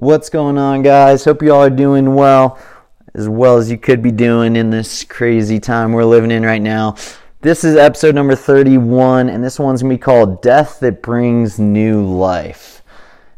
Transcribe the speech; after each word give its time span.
What's 0.00 0.30
going 0.30 0.56
on, 0.56 0.80
guys? 0.80 1.26
Hope 1.26 1.42
you 1.42 1.52
all 1.52 1.62
are 1.62 1.68
doing 1.68 2.14
well, 2.14 2.58
as 3.12 3.28
well 3.28 3.58
as 3.58 3.70
you 3.70 3.76
could 3.76 4.00
be 4.00 4.10
doing 4.10 4.56
in 4.56 4.70
this 4.70 5.04
crazy 5.04 5.60
time 5.60 5.92
we're 5.92 6.06
living 6.06 6.30
in 6.30 6.42
right 6.42 6.62
now. 6.62 6.96
This 7.42 7.64
is 7.64 7.76
episode 7.76 8.14
number 8.14 8.34
31, 8.34 9.28
and 9.28 9.44
this 9.44 9.58
one's 9.58 9.82
gonna 9.82 9.92
be 9.92 9.98
called 9.98 10.40
Death 10.40 10.80
That 10.80 11.02
Brings 11.02 11.58
New 11.58 12.02
Life. 12.02 12.82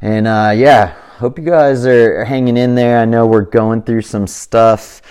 And 0.00 0.28
uh, 0.28 0.52
yeah, 0.54 0.94
hope 1.16 1.36
you 1.36 1.44
guys 1.44 1.84
are 1.84 2.24
hanging 2.24 2.56
in 2.56 2.76
there. 2.76 3.00
I 3.00 3.06
know 3.06 3.26
we're 3.26 3.40
going 3.40 3.82
through 3.82 4.02
some 4.02 4.28
stuff, 4.28 5.02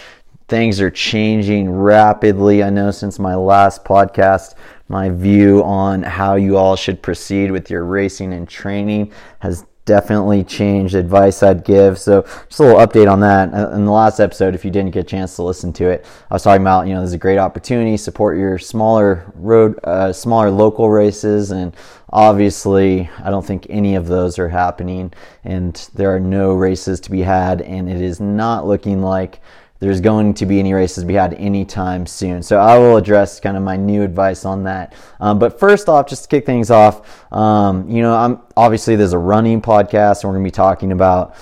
things 0.48 0.80
are 0.80 0.90
changing 0.90 1.70
rapidly. 1.70 2.64
I 2.64 2.70
know 2.70 2.92
since 2.92 3.20
my 3.20 3.36
last 3.36 3.84
podcast, 3.84 4.56
my 4.88 5.10
view 5.10 5.62
on 5.66 6.04
how 6.04 6.36
you 6.36 6.56
all 6.56 6.78
should 6.78 7.02
proceed 7.02 7.52
with 7.52 7.70
your 7.70 7.84
racing 7.84 8.32
and 8.32 8.48
training 8.48 9.12
has 9.40 9.66
definitely 9.86 10.44
changed 10.44 10.96
advice 10.96 11.42
I'd 11.44 11.64
give. 11.64 11.98
So 11.98 12.22
just 12.22 12.60
a 12.60 12.64
little 12.64 12.80
update 12.80 13.12
on 13.12 13.20
that. 13.22 13.54
Uh, 13.54 13.72
in 13.72 13.86
the 13.86 13.92
last 13.92 14.20
episode, 14.20 14.56
if 14.56 14.64
you 14.64 14.72
didn't 14.72 14.92
get 14.92 15.02
a 15.02 15.04
chance 15.04 15.36
to 15.36 15.44
listen 15.44 15.74
to 15.74 15.90
it, 15.90 16.06
I 16.30 16.36
was 16.36 16.44
talking 16.44 16.62
about 16.62 16.88
you 16.88 16.94
know 16.94 17.00
there's 17.00 17.14
a 17.14 17.18
great 17.18 17.38
opportunity 17.38 17.98
support 17.98 18.38
your 18.38 18.58
smaller 18.58 19.32
road, 19.36 19.80
uh, 19.84 20.14
smaller 20.14 20.50
local 20.52 20.90
races, 20.90 21.52
and 21.52 21.76
obviously 22.12 23.10
I 23.24 23.30
don't 23.30 23.46
think 23.46 23.68
any 23.70 23.96
of 23.96 24.08
those 24.08 24.38
are 24.40 24.50
happening, 24.50 25.14
and 25.44 25.76
there 25.96 26.14
are 26.14 26.20
no 26.20 26.54
races 26.54 27.00
to 27.02 27.12
be 27.12 27.22
had, 27.22 27.62
and 27.62 27.90
it 27.90 28.02
is 28.02 28.20
not 28.20 28.68
looking 28.68 29.02
like 29.02 29.42
there's 29.82 30.00
going 30.00 30.36
to 30.36 30.46
be 30.46 30.60
any 30.60 30.74
races 30.74 31.04
to 31.04 31.08
be 31.08 31.16
had 31.16 31.34
anytime 31.34 32.06
soon. 32.06 32.44
So 32.44 32.60
I 32.60 32.78
will 32.78 32.98
address 32.98 33.40
kind 33.40 33.58
of 33.58 33.64
my 33.64 33.76
new 33.76 34.04
advice 34.04 34.46
on 34.46 34.64
that. 34.64 34.94
Um, 35.20 35.40
but 35.40 35.60
first 35.60 35.90
off, 35.90 36.08
just 36.08 36.24
to 36.24 36.30
kick 36.30 36.46
things 36.46 36.70
off, 36.70 37.34
um, 37.34 37.90
you 37.90 38.04
know, 38.04 38.14
I'm 38.14 38.40
obviously 38.56 38.96
there's 38.96 39.14
a 39.14 39.18
running 39.18 39.60
podcast, 39.60 40.22
and 40.22 40.30
we're 40.30 40.36
going 40.36 40.46
to 40.46 40.48
be 40.48 40.52
talking 40.52 40.92
about 40.92 41.36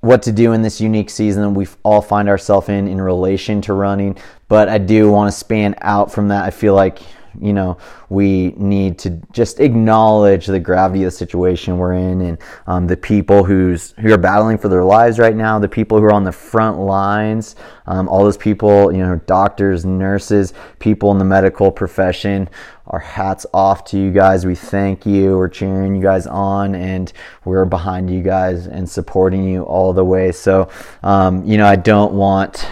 what 0.00 0.22
to 0.22 0.32
do 0.32 0.52
in 0.52 0.62
this 0.62 0.80
unique 0.80 1.10
season 1.10 1.42
that 1.42 1.50
we 1.50 1.66
all 1.82 2.00
find 2.00 2.26
ourselves 2.26 2.70
in 2.70 2.88
in 2.88 2.98
relation 2.98 3.60
to 3.62 3.74
running. 3.74 4.16
But 4.48 4.70
I 4.70 4.78
do 4.78 5.10
want 5.10 5.30
to 5.30 5.38
span 5.38 5.74
out 5.82 6.10
from 6.10 6.28
that. 6.28 6.44
I 6.44 6.50
feel 6.50 6.74
like 6.74 7.00
you 7.40 7.52
know, 7.52 7.78
we 8.08 8.54
need 8.56 8.98
to 9.00 9.10
just 9.32 9.60
acknowledge 9.60 10.46
the 10.46 10.60
gravity 10.60 11.02
of 11.02 11.06
the 11.06 11.16
situation 11.16 11.78
we're 11.78 11.94
in 11.94 12.20
and 12.20 12.38
um, 12.66 12.86
the 12.86 12.96
people 12.96 13.44
who's 13.44 13.92
who 13.92 14.12
are 14.12 14.18
battling 14.18 14.58
for 14.58 14.68
their 14.68 14.84
lives 14.84 15.18
right 15.18 15.36
now, 15.36 15.58
the 15.58 15.68
people 15.68 15.98
who 15.98 16.04
are 16.04 16.12
on 16.12 16.24
the 16.24 16.32
front 16.32 16.78
lines, 16.78 17.56
um, 17.86 18.08
all 18.08 18.24
those 18.24 18.36
people, 18.36 18.92
you 18.92 18.98
know, 18.98 19.16
doctors, 19.26 19.84
nurses, 19.84 20.54
people 20.78 21.10
in 21.10 21.18
the 21.18 21.24
medical 21.24 21.70
profession. 21.70 22.48
Our 22.88 22.98
hats 22.98 23.46
off 23.54 23.84
to 23.86 23.98
you 23.98 24.10
guys. 24.10 24.44
We 24.44 24.56
thank 24.56 25.06
you. 25.06 25.38
We're 25.38 25.48
cheering 25.48 25.94
you 25.94 26.02
guys 26.02 26.26
on, 26.26 26.74
and 26.74 27.12
we're 27.44 27.64
behind 27.64 28.10
you 28.10 28.22
guys 28.22 28.66
and 28.66 28.88
supporting 28.88 29.44
you 29.44 29.62
all 29.62 29.92
the 29.92 30.04
way. 30.04 30.32
So, 30.32 30.68
um, 31.02 31.44
you 31.44 31.58
know, 31.58 31.66
I 31.66 31.76
don't 31.76 32.12
want 32.12 32.66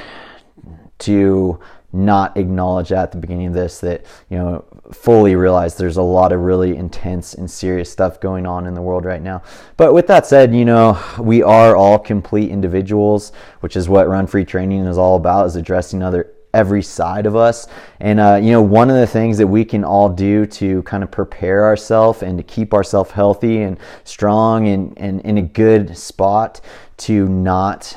to 1.01 1.61
not 1.93 2.37
acknowledge 2.37 2.93
at 2.93 3.13
the 3.13 3.19
beginning 3.19 3.49
of 3.49 3.55
this 3.55 3.81
that 3.81 4.05
you 4.29 4.39
know 4.39 4.65
fully 4.93 5.35
realize 5.35 5.77
there's 5.77 5.97
a 5.97 6.03
lot 6.03 6.33
of 6.33 6.41
really 6.41 6.77
intense 6.77 7.35
and 7.35 7.51
serious 7.51 7.91
stuff 7.91 8.21
going 8.21 8.47
on 8.47 8.67
in 8.67 8.75
the 8.75 8.83
world 8.83 9.05
right 9.05 9.23
now. 9.23 9.43
But 9.77 9.93
with 9.93 10.07
that 10.07 10.27
said 10.27 10.55
you 10.55 10.65
know 10.65 11.01
we 11.19 11.43
are 11.43 11.77
all 11.77 11.99
complete 11.99 12.51
individuals 12.51 13.33
which 13.61 13.77
is 13.77 13.89
what 13.89 14.09
run 14.09 14.27
free 14.27 14.45
training 14.45 14.87
is 14.87 14.99
all 14.99 15.17
about 15.17 15.47
is 15.47 15.57
addressing 15.57 16.03
other 16.03 16.33
every 16.53 16.83
side 16.83 17.27
of 17.27 17.37
us. 17.37 17.69
And 18.01 18.21
uh, 18.21 18.39
you 18.43 18.53
know 18.53 18.63
one 18.63 18.91
of 18.91 18.97
the 18.97 19.07
things 19.07 19.39
that 19.39 19.47
we 19.47 19.65
can 19.65 19.85
all 19.85 20.09
do 20.09 20.47
to 20.47 20.83
kind 20.83 21.03
of 21.03 21.11
prepare 21.11 21.65
ourselves 21.65 22.23
and 22.23 22.39
to 22.39 22.45
keep 22.45 22.75
ourselves 22.75 23.11
healthy 23.11 23.63
and 23.63 23.79
strong 24.05 24.69
and, 24.69 24.97
and 24.99 25.21
in 25.23 25.39
a 25.39 25.43
good 25.43 25.97
spot 25.97 26.61
to 26.99 27.29
not 27.29 27.97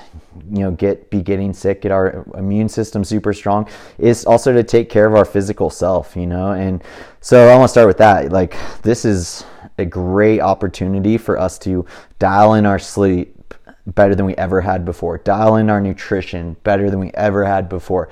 you 0.52 0.60
know 0.60 0.72
get 0.72 1.10
be 1.10 1.22
getting 1.22 1.54
sick 1.54 1.82
get 1.82 1.92
our 1.92 2.26
immune 2.36 2.70
system 2.70 3.04
super 3.04 3.34
strong 3.34 3.68
is 3.98 4.26
also 4.26 4.52
to 4.54 4.64
take 4.64 4.90
care 4.90 5.06
of 5.06 5.16
our 5.16 5.26
physical 5.26 5.70
self 5.70 6.16
you 6.16 6.28
know? 6.28 6.52
And 6.52 6.84
so 7.22 7.48
i 7.48 7.56
want 7.56 7.66
to 7.66 7.72
start 7.72 7.88
with 7.88 7.98
that. 7.98 8.32
Like 8.32 8.56
this 8.82 9.06
is 9.06 9.46
a 9.78 9.86
great 9.86 10.40
opportunity 10.40 11.18
for 11.18 11.40
us 11.40 11.58
to 11.60 11.86
dial 12.20 12.54
in 12.56 12.66
our 12.66 12.80
sleep 12.80 13.54
better 13.88 14.16
than 14.16 14.26
we 14.26 14.36
ever 14.36 14.62
had 14.62 14.86
before 14.86 15.18
dial 15.18 15.58
in 15.58 15.70
our 15.70 15.82
nutrition 15.82 16.56
better 16.64 16.90
than 16.90 17.00
we 17.00 17.12
ever 17.16 17.44
had 17.44 17.68
before 17.68 18.10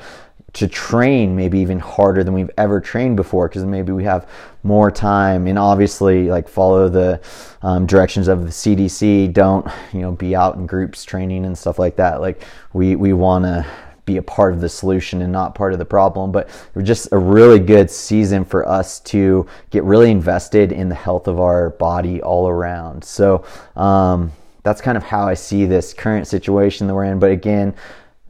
to 0.53 0.67
train 0.67 1.35
maybe 1.35 1.59
even 1.59 1.79
harder 1.79 2.23
than 2.23 2.33
we've 2.33 2.51
ever 2.57 2.81
trained 2.81 3.15
before 3.15 3.47
because 3.47 3.63
maybe 3.63 3.91
we 3.91 4.03
have 4.03 4.29
more 4.63 4.91
time. 4.91 5.47
And 5.47 5.57
obviously 5.57 6.29
like 6.29 6.49
follow 6.49 6.89
the 6.89 7.21
um, 7.61 7.85
directions 7.85 8.27
of 8.27 8.43
the 8.43 8.49
cdc 8.49 9.31
don't 9.33 9.65
you 9.93 10.01
know 10.01 10.11
be 10.11 10.35
out 10.35 10.55
in 10.55 10.65
groups 10.65 11.05
training 11.05 11.45
and 11.45 11.57
stuff 11.57 11.79
like 11.79 11.95
that. 11.95 12.21
Like 12.21 12.43
we 12.73 12.95
we 12.95 13.13
want 13.13 13.45
to 13.45 13.65
be 14.05 14.17
a 14.17 14.21
part 14.21 14.53
of 14.53 14.61
the 14.61 14.67
solution 14.67 15.21
and 15.21 15.31
not 15.31 15.55
part 15.55 15.73
of 15.73 15.79
the 15.79 15.85
problem. 15.85 16.31
But 16.31 16.49
just 16.83 17.07
a 17.11 17.17
really 17.17 17.59
good 17.59 17.89
season 17.89 18.43
for 18.43 18.67
us 18.67 18.99
to 19.01 19.47
get 19.69 19.83
really 19.83 20.11
invested 20.11 20.71
in 20.71 20.89
the 20.89 20.95
health 20.95 21.27
of 21.27 21.39
our 21.39 21.69
body 21.71 22.21
all 22.21 22.49
around. 22.49 23.03
So 23.03 23.45
um, 23.75 24.31
that's 24.63 24.81
kind 24.81 24.95
of 24.95 25.03
how 25.03 25.27
i 25.27 25.33
see 25.33 25.65
this 25.65 25.91
current 25.93 26.27
situation 26.27 26.87
that 26.87 26.93
we're 26.93 27.05
in. 27.05 27.19
But 27.19 27.31
again 27.31 27.73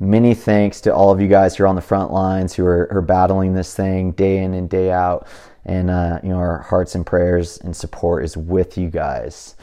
many 0.01 0.33
thanks 0.33 0.81
to 0.81 0.93
all 0.93 1.11
of 1.11 1.21
you 1.21 1.27
guys 1.27 1.55
who 1.55 1.63
are 1.63 1.67
on 1.67 1.75
the 1.75 1.81
front 1.81 2.11
lines 2.11 2.55
who 2.55 2.65
are, 2.65 2.91
are 2.91 3.01
battling 3.01 3.53
this 3.53 3.75
thing 3.75 4.11
day 4.13 4.39
in 4.39 4.55
and 4.55 4.67
day 4.67 4.91
out. 4.91 5.27
And, 5.63 5.91
uh, 5.91 6.19
you 6.23 6.29
know, 6.29 6.37
our 6.37 6.57
hearts 6.57 6.95
and 6.95 7.05
prayers 7.05 7.59
and 7.59 7.75
support 7.75 8.25
is 8.25 8.35
with 8.35 8.79
you 8.79 8.89
guys. 8.89 9.55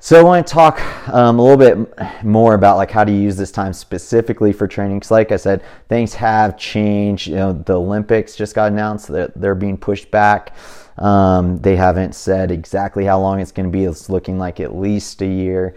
So 0.00 0.18
I 0.18 0.22
want 0.22 0.46
to 0.46 0.52
talk 0.52 0.80
um, 1.08 1.38
a 1.38 1.42
little 1.42 1.58
bit 1.58 2.24
more 2.24 2.54
about 2.54 2.78
like 2.78 2.90
how 2.90 3.04
to 3.04 3.12
use 3.12 3.36
this 3.36 3.50
time 3.50 3.74
specifically 3.74 4.52
for 4.52 4.66
training. 4.66 5.00
Because, 5.00 5.10
like 5.10 5.32
I 5.32 5.36
said, 5.36 5.62
things 5.88 6.14
have 6.14 6.56
changed. 6.56 7.26
You 7.26 7.34
know, 7.34 7.52
the 7.52 7.74
Olympics 7.74 8.36
just 8.36 8.54
got 8.54 8.72
announced 8.72 9.08
that 9.08 9.38
they're 9.38 9.54
being 9.54 9.76
pushed 9.76 10.10
back. 10.10 10.56
Um, 10.96 11.58
they 11.58 11.76
haven't 11.76 12.14
said 12.14 12.50
exactly 12.50 13.04
how 13.04 13.20
long 13.20 13.38
it's 13.40 13.52
going 13.52 13.70
to 13.70 13.72
be. 13.72 13.84
It's 13.84 14.08
looking 14.08 14.38
like 14.38 14.60
at 14.60 14.74
least 14.74 15.20
a 15.20 15.26
year. 15.26 15.74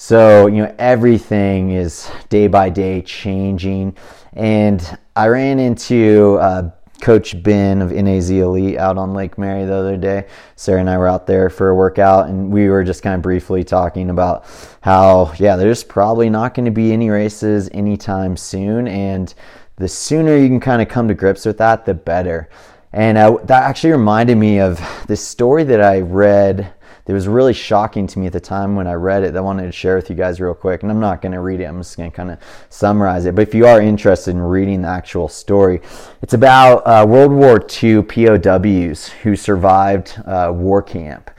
So, 0.00 0.46
you 0.46 0.62
know, 0.62 0.72
everything 0.78 1.72
is 1.72 2.08
day 2.28 2.46
by 2.46 2.70
day 2.70 3.02
changing. 3.02 3.96
And 4.32 4.96
I 5.16 5.26
ran 5.26 5.58
into 5.58 6.38
uh, 6.40 6.70
Coach 7.00 7.42
Ben 7.42 7.82
of 7.82 7.90
NAZ 7.90 8.30
Elite 8.30 8.78
out 8.78 8.96
on 8.96 9.12
Lake 9.12 9.36
Mary 9.36 9.64
the 9.64 9.74
other 9.74 9.96
day. 9.96 10.28
Sara 10.54 10.78
and 10.78 10.88
I 10.88 10.96
were 10.98 11.08
out 11.08 11.26
there 11.26 11.50
for 11.50 11.70
a 11.70 11.74
workout, 11.74 12.28
and 12.28 12.48
we 12.48 12.68
were 12.68 12.84
just 12.84 13.02
kind 13.02 13.16
of 13.16 13.22
briefly 13.22 13.64
talking 13.64 14.10
about 14.10 14.44
how, 14.82 15.32
yeah, 15.36 15.56
there's 15.56 15.82
probably 15.82 16.30
not 16.30 16.54
going 16.54 16.66
to 16.66 16.70
be 16.70 16.92
any 16.92 17.10
races 17.10 17.68
anytime 17.74 18.36
soon. 18.36 18.86
And 18.86 19.34
the 19.78 19.88
sooner 19.88 20.36
you 20.36 20.46
can 20.46 20.60
kind 20.60 20.80
of 20.80 20.86
come 20.86 21.08
to 21.08 21.14
grips 21.14 21.44
with 21.44 21.58
that, 21.58 21.84
the 21.84 21.94
better. 21.94 22.50
And 22.92 23.18
uh, 23.18 23.38
that 23.46 23.64
actually 23.64 23.90
reminded 23.90 24.38
me 24.38 24.60
of 24.60 24.80
this 25.08 25.26
story 25.26 25.64
that 25.64 25.82
I 25.82 26.02
read 26.02 26.72
it 27.08 27.12
was 27.14 27.26
really 27.26 27.54
shocking 27.54 28.06
to 28.06 28.18
me 28.18 28.26
at 28.26 28.34
the 28.34 28.40
time 28.40 28.76
when 28.76 28.86
I 28.86 28.92
read 28.92 29.24
it. 29.24 29.34
I 29.34 29.40
wanted 29.40 29.64
to 29.64 29.72
share 29.72 29.96
with 29.96 30.10
you 30.10 30.14
guys 30.14 30.40
real 30.40 30.54
quick, 30.54 30.82
and 30.82 30.92
I'm 30.92 31.00
not 31.00 31.22
going 31.22 31.32
to 31.32 31.40
read 31.40 31.60
it. 31.60 31.64
I'm 31.64 31.78
just 31.78 31.96
going 31.96 32.10
to 32.10 32.16
kind 32.16 32.30
of 32.30 32.38
summarize 32.68 33.24
it. 33.24 33.34
But 33.34 33.48
if 33.48 33.54
you 33.54 33.66
are 33.66 33.80
interested 33.80 34.32
in 34.32 34.40
reading 34.42 34.82
the 34.82 34.88
actual 34.88 35.26
story, 35.26 35.80
it's 36.20 36.34
about 36.34 36.82
uh, 36.86 37.06
World 37.08 37.32
War 37.32 37.66
II 37.82 38.02
POWs 38.02 39.08
who 39.08 39.34
survived 39.34 40.20
uh, 40.26 40.52
war 40.54 40.82
camp, 40.82 41.30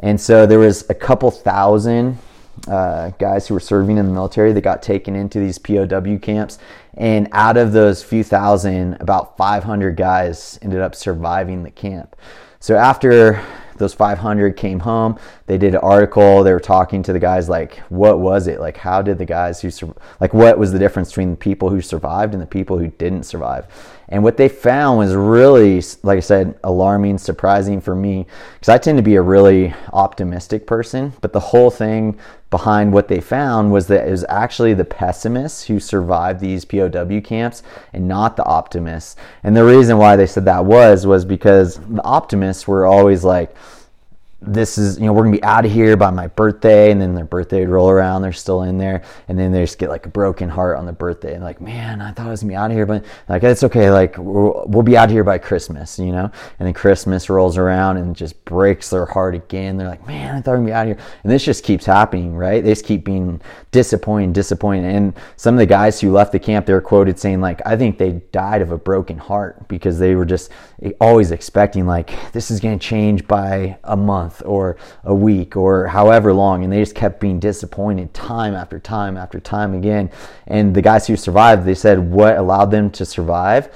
and 0.00 0.20
so 0.20 0.46
there 0.46 0.60
was 0.60 0.88
a 0.88 0.94
couple 0.94 1.30
thousand 1.30 2.18
uh, 2.68 3.10
guys 3.18 3.46
who 3.46 3.54
were 3.54 3.60
serving 3.60 3.98
in 3.98 4.06
the 4.06 4.12
military 4.12 4.52
that 4.52 4.62
got 4.62 4.82
taken 4.82 5.14
into 5.14 5.38
these 5.38 5.58
POW 5.58 6.18
camps. 6.18 6.58
And 6.94 7.28
out 7.32 7.56
of 7.56 7.72
those 7.72 8.02
few 8.02 8.24
thousand, 8.24 8.94
about 9.00 9.36
500 9.36 9.96
guys 9.96 10.58
ended 10.62 10.80
up 10.80 10.94
surviving 10.94 11.62
the 11.62 11.70
camp. 11.70 12.16
So 12.58 12.76
after 12.76 13.44
those 13.78 13.94
500 13.94 14.56
came 14.56 14.80
home 14.80 15.18
they 15.46 15.58
did 15.58 15.74
an 15.74 15.80
article 15.80 16.42
they 16.42 16.52
were 16.52 16.60
talking 16.60 17.02
to 17.02 17.12
the 17.12 17.18
guys 17.18 17.48
like 17.48 17.78
what 17.88 18.20
was 18.20 18.46
it? 18.46 18.60
Like 18.60 18.76
how 18.76 19.02
did 19.02 19.18
the 19.18 19.24
guys 19.24 19.60
who 19.60 19.70
like 20.20 20.34
what 20.34 20.58
was 20.58 20.72
the 20.72 20.78
difference 20.78 21.10
between 21.10 21.32
the 21.32 21.36
people 21.36 21.70
who 21.70 21.80
survived 21.80 22.34
and 22.34 22.42
the 22.42 22.46
people 22.46 22.78
who 22.78 22.88
didn't 22.88 23.24
survive? 23.24 23.66
And 24.08 24.22
what 24.22 24.36
they 24.36 24.48
found 24.48 24.98
was 24.98 25.14
really 25.14 25.82
like 26.02 26.18
i 26.18 26.20
said 26.20 26.58
alarming 26.62 27.18
surprising 27.18 27.80
for 27.80 27.96
me 27.96 28.26
because 28.54 28.68
i 28.68 28.78
tend 28.78 28.98
to 28.98 29.02
be 29.02 29.16
a 29.16 29.22
really 29.22 29.74
optimistic 29.92 30.64
person 30.64 31.12
but 31.20 31.32
the 31.32 31.40
whole 31.40 31.70
thing 31.70 32.16
behind 32.50 32.92
what 32.92 33.08
they 33.08 33.20
found 33.20 33.72
was 33.72 33.88
that 33.88 34.06
it 34.06 34.10
was 34.10 34.24
actually 34.28 34.72
the 34.72 34.84
pessimists 34.84 35.64
who 35.64 35.80
survived 35.80 36.40
these 36.40 36.64
POW 36.64 37.20
camps 37.20 37.62
and 37.92 38.06
not 38.06 38.36
the 38.36 38.44
optimists. 38.44 39.16
And 39.42 39.56
the 39.56 39.64
reason 39.64 39.98
why 39.98 40.16
they 40.16 40.26
said 40.26 40.44
that 40.44 40.64
was 40.64 41.06
was 41.06 41.24
because 41.24 41.76
the 41.76 42.04
optimists 42.04 42.68
were 42.68 42.86
always 42.86 43.24
like 43.24 43.54
this 44.42 44.76
is 44.76 44.98
you 44.98 45.06
know 45.06 45.14
we're 45.14 45.22
gonna 45.22 45.34
be 45.34 45.42
out 45.42 45.64
of 45.64 45.72
here 45.72 45.96
by 45.96 46.10
my 46.10 46.26
birthday 46.26 46.90
and 46.90 47.00
then 47.00 47.14
their 47.14 47.24
birthday 47.24 47.60
would 47.60 47.70
roll 47.70 47.88
around 47.88 48.20
they're 48.20 48.32
still 48.32 48.64
in 48.64 48.76
there 48.76 49.02
and 49.28 49.38
then 49.38 49.50
they 49.50 49.62
just 49.62 49.78
get 49.78 49.88
like 49.88 50.04
a 50.04 50.10
broken 50.10 50.46
heart 50.46 50.76
on 50.76 50.84
the 50.84 50.92
birthday 50.92 51.34
and 51.34 51.42
like 51.42 51.58
man 51.58 52.02
i 52.02 52.12
thought 52.12 52.26
i 52.26 52.30
was 52.30 52.42
gonna 52.42 52.52
be 52.52 52.56
out 52.56 52.70
of 52.70 52.76
here 52.76 52.84
but 52.84 53.02
like 53.30 53.42
it's 53.42 53.64
okay 53.64 53.90
like 53.90 54.14
we'll, 54.18 54.64
we'll 54.68 54.82
be 54.82 54.94
out 54.94 55.06
of 55.06 55.10
here 55.10 55.24
by 55.24 55.38
christmas 55.38 55.98
you 55.98 56.12
know? 56.12 56.30
And 56.58 56.66
then 56.66 56.74
christmas 56.74 57.30
rolls 57.30 57.56
around 57.56 57.96
and 57.96 58.14
just 58.14 58.44
breaks 58.44 58.90
their 58.90 59.06
heart 59.06 59.34
again 59.34 59.78
they're 59.78 59.88
like 59.88 60.06
man 60.06 60.36
i 60.36 60.40
thought 60.42 60.50
i 60.50 60.58
was 60.58 60.58
gonna 60.58 60.68
be 60.68 60.72
out 60.74 60.86
of 60.86 60.98
here 60.98 61.06
and 61.22 61.32
this 61.32 61.44
just 61.44 61.64
keeps 61.64 61.86
happening 61.86 62.34
right? 62.36 62.62
They 62.62 62.72
just 62.72 62.84
keep 62.84 63.04
being 63.04 63.40
disappointed 63.70 64.34
disappointed 64.34 64.94
and 64.94 65.14
some 65.36 65.54
of 65.54 65.58
the 65.58 65.66
guys 65.66 65.98
who 65.98 66.12
left 66.12 66.32
the 66.32 66.38
camp 66.38 66.66
they're 66.66 66.80
quoted 66.82 67.18
saying 67.18 67.40
like 67.40 67.62
i 67.64 67.74
think 67.74 67.96
they 67.96 68.12
died 68.32 68.60
of 68.60 68.70
a 68.70 68.78
broken 68.78 69.16
heart 69.16 69.66
because 69.68 69.98
they 69.98 70.14
were 70.14 70.26
just 70.26 70.50
eh, 70.82 70.92
always 71.00 71.30
expecting 71.30 71.86
like 71.86 72.12
this 72.32 72.50
is 72.50 72.60
gonna 72.60 72.78
change 72.78 73.26
by 73.26 73.78
a 73.84 73.96
month 73.96 74.35
month 74.36 74.48
or 74.48 74.76
a 75.04 75.14
week 75.14 75.56
or 75.56 75.86
however 75.86 76.32
long. 76.32 76.64
And 76.64 76.72
they 76.72 76.80
just 76.80 76.94
kept 76.94 77.20
being 77.20 77.40
disappointed 77.40 78.12
time 78.14 78.54
after 78.54 78.78
time 78.78 79.16
after 79.16 79.40
time 79.40 79.74
again. 79.74 80.10
And 80.46 80.74
the 80.74 80.82
guys 80.82 81.06
who 81.06 81.16
survived, 81.16 81.64
they 81.64 81.74
said 81.74 81.98
what 81.98 82.36
allowed 82.36 82.70
them 82.70 82.90
to 82.92 83.04
survive 83.04 83.68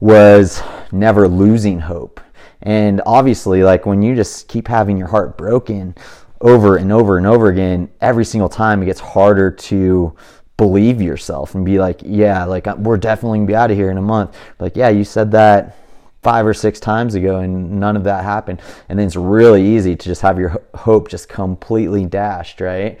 was 0.00 0.62
never 0.92 1.28
losing 1.28 1.80
hope. 1.80 2.20
And 2.62 3.00
obviously, 3.06 3.62
like 3.62 3.86
when 3.86 4.02
you 4.02 4.14
just 4.14 4.48
keep 4.48 4.68
having 4.68 4.96
your 4.96 5.08
heart 5.08 5.38
broken 5.38 5.94
over 6.40 6.76
and 6.76 6.92
over 6.92 7.18
and 7.18 7.26
over 7.26 7.48
again, 7.48 7.88
every 8.00 8.24
single 8.24 8.48
time 8.48 8.82
it 8.82 8.86
gets 8.86 9.00
harder 9.00 9.50
to 9.50 10.14
believe 10.56 11.00
yourself 11.00 11.54
and 11.54 11.64
be 11.64 11.78
like, 11.78 12.00
yeah, 12.04 12.44
like 12.44 12.66
we're 12.78 12.96
definitely 12.96 13.38
gonna 13.38 13.46
be 13.46 13.54
out 13.54 13.70
of 13.70 13.76
here 13.76 13.90
in 13.90 13.98
a 13.98 14.02
month. 14.02 14.36
Like, 14.58 14.76
yeah, 14.76 14.88
you 14.88 15.04
said 15.04 15.30
that 15.32 15.76
five 16.22 16.46
or 16.46 16.54
six 16.54 16.80
times 16.80 17.14
ago 17.14 17.38
and 17.38 17.78
none 17.78 17.96
of 17.96 18.04
that 18.04 18.24
happened. 18.24 18.60
And 18.88 18.98
then 18.98 19.06
it's 19.06 19.16
really 19.16 19.64
easy 19.64 19.96
to 19.96 20.04
just 20.04 20.22
have 20.22 20.38
your 20.38 20.60
hope 20.74 21.08
just 21.08 21.28
completely 21.28 22.04
dashed 22.04 22.60
right? 22.60 22.98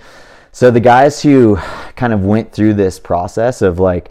So 0.52 0.70
the 0.70 0.80
guys 0.80 1.22
who 1.22 1.56
kind 1.96 2.12
of 2.12 2.24
went 2.24 2.52
through 2.52 2.74
this 2.74 2.98
process 2.98 3.62
of 3.62 3.78
like 3.78 4.10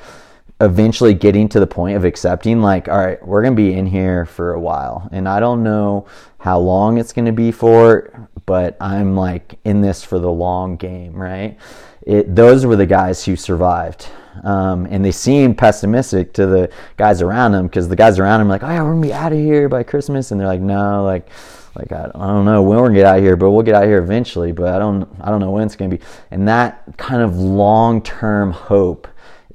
eventually 0.59 1.13
getting 1.13 1.47
to 1.47 1.59
the 1.59 1.67
point 1.67 1.95
of 1.95 2.03
accepting 2.03 2.61
like 2.61 2.87
all 2.87 2.97
right 2.97 3.25
we're 3.25 3.43
going 3.43 3.55
to 3.55 3.61
be 3.61 3.73
in 3.73 3.85
here 3.85 4.25
for 4.25 4.53
a 4.53 4.59
while 4.59 5.07
and 5.11 5.29
i 5.29 5.39
don't 5.39 5.61
know 5.61 6.05
how 6.39 6.57
long 6.57 6.97
it's 6.97 7.13
going 7.13 7.25
to 7.25 7.31
be 7.31 7.51
for 7.51 8.27
but 8.47 8.75
i'm 8.81 9.15
like 9.15 9.59
in 9.65 9.81
this 9.81 10.03
for 10.03 10.17
the 10.17 10.31
long 10.31 10.75
game 10.75 11.13
right 11.13 11.57
it, 12.01 12.35
those 12.35 12.65
were 12.65 12.75
the 12.75 12.85
guys 12.85 13.23
who 13.23 13.35
survived 13.35 14.07
um, 14.43 14.87
and 14.89 15.03
they 15.03 15.11
seemed 15.11 15.57
pessimistic 15.57 16.33
to 16.33 16.45
the 16.45 16.69
guys 16.95 17.21
around 17.21 17.51
them 17.53 17.67
because 17.67 17.87
the 17.87 17.95
guys 17.95 18.19
around 18.19 18.39
them 18.39 18.49
like, 18.49 18.63
oh 18.63 18.67
yeah, 18.67 18.81
we're 18.83 18.91
gonna 18.91 19.01
be 19.01 19.13
out 19.13 19.31
of 19.31 19.39
here 19.39 19.69
by 19.69 19.83
Christmas, 19.83 20.31
and 20.31 20.39
they're 20.39 20.47
like, 20.47 20.61
no, 20.61 21.03
like, 21.03 21.29
like 21.75 21.91
I, 21.91 22.09
I 22.13 22.27
don't 22.27 22.45
know 22.45 22.61
when 22.61 22.77
we're 22.77 22.87
gonna 22.87 22.99
get 22.99 23.05
out 23.05 23.17
of 23.17 23.23
here, 23.23 23.35
but 23.35 23.51
we'll 23.51 23.63
get 23.63 23.75
out 23.75 23.83
of 23.83 23.89
here 23.89 23.99
eventually. 23.99 24.51
But 24.51 24.73
I 24.73 24.79
don't, 24.79 25.07
I 25.21 25.29
don't 25.29 25.39
know 25.39 25.51
when 25.51 25.63
it's 25.63 25.75
gonna 25.75 25.95
be. 25.95 26.03
And 26.31 26.47
that 26.47 26.83
kind 26.97 27.21
of 27.21 27.37
long-term 27.37 28.51
hope 28.51 29.07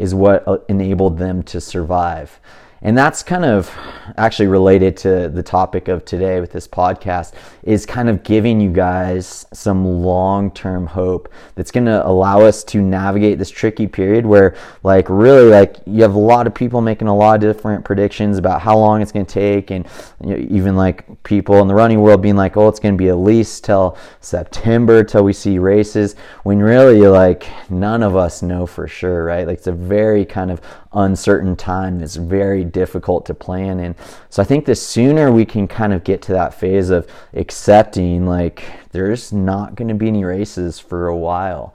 is 0.02 0.12
what 0.12 0.64
enabled 0.69 1.19
them 1.19 1.44
to 1.44 1.60
survive. 1.60 2.40
And 2.84 2.99
that's 2.99 3.23
kind 3.23 3.44
of 3.44 3.70
actually 4.17 4.49
related 4.49 4.96
to 4.99 5.29
the 5.29 5.43
topic 5.43 5.87
of 5.87 6.05
today 6.05 6.40
with 6.40 6.50
this 6.50 6.67
podcast 6.67 7.32
is 7.62 7.87
kind 7.87 8.08
of 8.08 8.25
giving 8.25 8.61
you 8.61 8.73
guys 8.73 9.46
some 9.52 10.02
long-term 10.02 10.87
hope 10.87 11.32
that's 11.55 11.70
going 11.70 11.87
to 11.87 12.05
allow 12.05 12.40
us 12.40 12.64
to 12.64 12.82
navigate 12.82 13.38
this 13.38 13.50
tricky 13.50 13.87
period 13.87 14.26
where 14.26 14.56
like 14.82 15.08
really 15.08 15.49
like 15.49 15.76
you 15.87 16.02
have 16.02 16.17
a 16.17 16.19
lot 16.19 16.49
of 16.49 16.55
people 16.55 16.81
making 16.81 17.06
a 17.06 17.17
lot 17.17 17.37
of 17.37 17.40
different 17.40 17.84
predictions 17.84 18.37
about 18.37 18.61
how 18.61 18.76
long 18.76 19.00
it's 19.00 19.12
going 19.12 19.26
to 19.26 19.32
take 19.32 19.70
and 19.70 19.87
you 20.20 20.31
know, 20.31 20.46
even 20.50 20.75
like 20.75 21.23
people 21.23 21.61
in 21.61 21.69
the 21.69 21.75
running 21.75 22.00
world 22.00 22.20
being 22.20 22.37
like, 22.37 22.56
"Oh, 22.56 22.69
it's 22.69 22.81
going 22.81 22.94
to 22.94 22.99
be 22.99 23.08
at 23.08 23.17
least 23.17 23.64
till 23.64 23.96
September 24.20 25.05
till 25.05 25.23
we 25.23 25.32
see 25.32 25.58
races." 25.58 26.17
When 26.43 26.58
really 26.58 27.00
like 27.06 27.49
none 27.70 28.02
of 28.02 28.17
us 28.17 28.43
know 28.43 28.67
for 28.67 28.88
sure, 28.88 29.25
right? 29.25 29.46
Like 29.46 29.58
it's 29.58 29.67
a 29.69 29.73
very 29.73 30.25
kind 30.25 30.50
of 30.50 30.61
uncertain 30.94 31.56
time 31.56 31.98
that's 31.98 32.16
very 32.16 32.64
difficult 32.64 33.26
to 33.26 33.34
plan 33.34 33.80
in. 33.80 33.94
So 34.30 34.42
I 34.42 34.44
think 34.44 34.64
the 34.64 34.74
sooner 34.74 35.30
we 35.30 35.44
can 35.44 35.66
kind 35.66 35.92
of 35.92 36.04
get 36.04 36.22
to 36.22 36.32
that 36.32 36.54
phase 36.54 36.90
of 36.90 37.06
accepting, 37.34 38.26
like, 38.26 38.64
there's 38.92 39.32
not 39.32 39.74
going 39.74 39.88
to 39.88 39.94
be 39.94 40.08
any 40.08 40.24
races 40.24 40.78
for 40.78 41.08
a 41.08 41.16
while. 41.16 41.74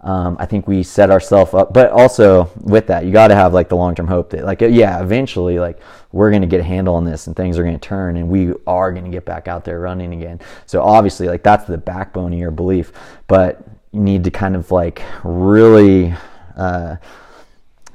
Um, 0.00 0.36
I 0.38 0.46
think 0.46 0.68
we 0.68 0.84
set 0.84 1.10
ourselves 1.10 1.54
up, 1.54 1.72
but 1.74 1.90
also 1.90 2.50
with 2.60 2.86
that, 2.86 3.04
you 3.04 3.10
got 3.10 3.28
to 3.28 3.34
have 3.34 3.52
like 3.52 3.68
the 3.68 3.76
long 3.76 3.94
term 3.94 4.06
hope 4.06 4.30
that, 4.30 4.44
like, 4.44 4.60
yeah, 4.60 5.02
eventually, 5.02 5.58
like, 5.58 5.80
we're 6.12 6.30
going 6.30 6.42
to 6.42 6.48
get 6.48 6.60
a 6.60 6.64
handle 6.64 6.94
on 6.94 7.04
this 7.04 7.26
and 7.26 7.34
things 7.34 7.58
are 7.58 7.64
going 7.64 7.78
to 7.78 7.88
turn 7.88 8.16
and 8.16 8.28
we 8.28 8.52
are 8.66 8.92
going 8.92 9.04
to 9.04 9.10
get 9.10 9.24
back 9.24 9.48
out 9.48 9.64
there 9.64 9.80
running 9.80 10.14
again. 10.14 10.40
So, 10.66 10.82
obviously, 10.82 11.26
like, 11.26 11.42
that's 11.42 11.64
the 11.64 11.78
backbone 11.78 12.32
of 12.32 12.38
your 12.38 12.52
belief, 12.52 12.92
but 13.26 13.66
you 13.92 14.00
need 14.00 14.22
to 14.24 14.30
kind 14.30 14.54
of 14.54 14.70
like 14.70 15.02
really. 15.24 16.14
Uh, 16.56 16.96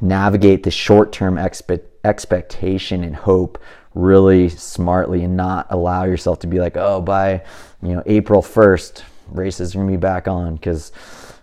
navigate 0.03 0.63
the 0.63 0.71
short 0.71 1.11
term 1.11 1.35
expe- 1.35 1.81
expectation 2.03 3.03
and 3.03 3.15
hope 3.15 3.57
really 3.95 4.49
smartly 4.49 5.23
and 5.23 5.37
not 5.37 5.65
allow 5.69 6.03
yourself 6.03 6.39
to 6.39 6.47
be 6.47 6.59
like, 6.59 6.75
oh, 6.75 7.01
by 7.01 7.41
you 7.81 7.93
know 7.93 8.03
April 8.05 8.41
1st, 8.41 9.03
races 9.29 9.73
are 9.73 9.79
gonna 9.79 9.91
be 9.91 9.97
back 9.97 10.27
on 10.27 10.55
because 10.55 10.91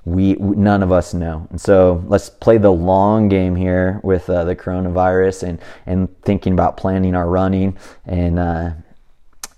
we, 0.05 0.35
none 0.35 0.83
of 0.83 0.93
us 0.93 1.12
know. 1.15 1.47
And 1.51 1.61
so 1.61 2.03
let's 2.07 2.31
play 2.31 2.59
the 2.59 2.73
long 2.73 3.29
game 3.29 3.57
here 3.57 4.01
with 4.03 4.29
uh, 4.29 4.45
the 4.45 4.57
coronavirus 4.57 5.43
and 5.45 5.59
and 5.87 6.23
thinking 6.23 6.53
about 6.53 6.77
planning 6.77 7.15
our 7.15 7.29
running 7.29 7.77
and. 8.07 8.39
Uh, 8.39 8.71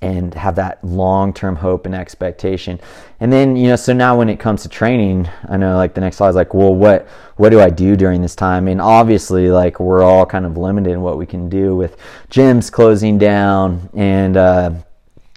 and 0.02 0.34
have 0.34 0.56
that 0.56 0.82
long-term 0.84 1.56
hope 1.56 1.86
and 1.86 1.94
expectation. 1.94 2.78
And 3.20 3.32
then, 3.32 3.56
you 3.56 3.68
know, 3.68 3.76
so 3.76 3.92
now 3.92 4.18
when 4.18 4.28
it 4.28 4.40
comes 4.40 4.62
to 4.62 4.68
training, 4.68 5.30
I 5.48 5.56
know 5.56 5.76
like 5.76 5.94
the 5.94 6.00
next 6.00 6.16
slide 6.16 6.30
is 6.30 6.36
like, 6.36 6.52
well, 6.52 6.74
what 6.74 7.08
what 7.36 7.50
do 7.50 7.60
I 7.60 7.70
do 7.70 7.96
during 7.96 8.20
this 8.20 8.36
time? 8.36 8.68
And 8.68 8.80
obviously, 8.80 9.50
like 9.50 9.80
we're 9.80 10.02
all 10.02 10.26
kind 10.26 10.44
of 10.44 10.58
limited 10.58 10.90
in 10.90 11.00
what 11.00 11.16
we 11.16 11.24
can 11.24 11.48
do 11.48 11.74
with 11.74 11.96
gyms 12.30 12.70
closing 12.70 13.16
down 13.16 13.88
and 13.94 14.36
uh, 14.36 14.72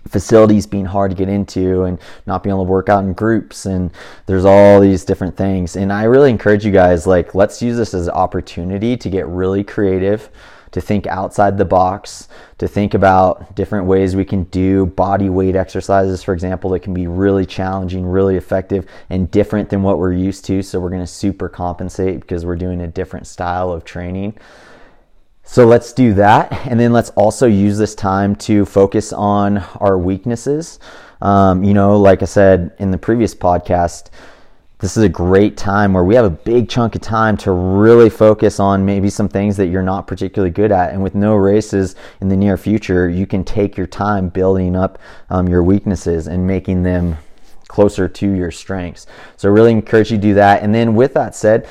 facilities 0.09 0.67
being 0.67 0.85
hard 0.85 1.11
to 1.11 1.17
get 1.17 1.29
into 1.29 1.83
and 1.83 1.99
not 2.25 2.43
being 2.43 2.53
able 2.53 2.65
to 2.65 2.71
work 2.71 2.89
out 2.89 3.03
in 3.03 3.13
groups 3.13 3.65
and 3.65 3.91
there's 4.27 4.45
all 4.45 4.79
these 4.79 5.03
different 5.03 5.35
things 5.35 5.75
and 5.75 5.91
i 5.91 6.03
really 6.03 6.29
encourage 6.29 6.63
you 6.63 6.71
guys 6.71 7.07
like 7.07 7.33
let's 7.33 7.59
use 7.59 7.75
this 7.75 7.93
as 7.95 8.05
an 8.05 8.13
opportunity 8.13 8.95
to 8.95 9.09
get 9.09 9.25
really 9.25 9.63
creative 9.63 10.29
to 10.75 10.81
think 10.81 11.07
outside 11.07 11.57
the 11.57 11.63
box, 11.63 12.27
to 12.57 12.67
think 12.67 12.93
about 12.93 13.55
different 13.55 13.85
ways 13.85 14.13
we 14.13 14.25
can 14.25 14.43
do 14.43 14.85
body 14.85 15.29
weight 15.29 15.55
exercises, 15.55 16.21
for 16.21 16.33
example, 16.33 16.69
that 16.69 16.81
can 16.81 16.93
be 16.93 17.07
really 17.07 17.45
challenging, 17.45 18.05
really 18.05 18.35
effective, 18.35 18.85
and 19.09 19.31
different 19.31 19.69
than 19.69 19.83
what 19.83 19.99
we're 19.99 20.11
used 20.11 20.43
to. 20.43 20.61
So 20.61 20.81
we're 20.81 20.89
going 20.89 21.01
to 21.01 21.07
super 21.07 21.47
compensate 21.47 22.19
because 22.19 22.45
we're 22.45 22.57
doing 22.57 22.81
a 22.81 22.87
different 22.87 23.25
style 23.25 23.71
of 23.71 23.85
training. 23.85 24.37
So 25.45 25.65
let's 25.65 25.93
do 25.93 26.13
that. 26.15 26.51
And 26.67 26.77
then 26.77 26.91
let's 26.91 27.11
also 27.11 27.47
use 27.47 27.77
this 27.77 27.95
time 27.95 28.35
to 28.37 28.65
focus 28.65 29.13
on 29.13 29.59
our 29.79 29.97
weaknesses. 29.97 30.79
Um, 31.21 31.63
you 31.63 31.73
know, 31.73 31.97
like 31.97 32.21
I 32.21 32.25
said 32.25 32.75
in 32.79 32.91
the 32.91 32.97
previous 32.97 33.33
podcast, 33.33 34.09
this 34.85 34.97
is 34.97 35.03
a 35.03 35.09
great 35.09 35.57
time 35.57 35.93
where 35.93 36.03
we 36.03 36.13
have 36.13 36.25
a 36.25 36.29
big 36.29 36.69
chunk 36.69 36.93
of 36.93 37.01
time 37.01 37.35
to 37.35 37.51
really 37.51 38.07
focus 38.07 38.59
on 38.59 38.85
maybe 38.85 39.09
some 39.09 39.27
things 39.27 39.57
that 39.57 39.65
you're 39.65 39.81
not 39.81 40.05
particularly 40.05 40.51
good 40.51 40.71
at. 40.71 40.93
And 40.93 41.01
with 41.01 41.15
no 41.15 41.33
races 41.33 41.95
in 42.21 42.29
the 42.29 42.35
near 42.35 42.55
future, 42.55 43.09
you 43.09 43.25
can 43.25 43.43
take 43.43 43.77
your 43.77 43.87
time 43.87 44.29
building 44.29 44.75
up 44.75 44.99
um, 45.31 45.47
your 45.47 45.63
weaknesses 45.63 46.27
and 46.27 46.45
making 46.45 46.83
them 46.83 47.17
closer 47.67 48.07
to 48.07 48.31
your 48.31 48.51
strengths. 48.51 49.07
So, 49.37 49.49
really 49.49 49.71
encourage 49.71 50.11
you 50.11 50.17
to 50.17 50.21
do 50.21 50.33
that. 50.35 50.61
And 50.61 50.75
then, 50.75 50.93
with 50.93 51.15
that 51.15 51.33
said, 51.33 51.67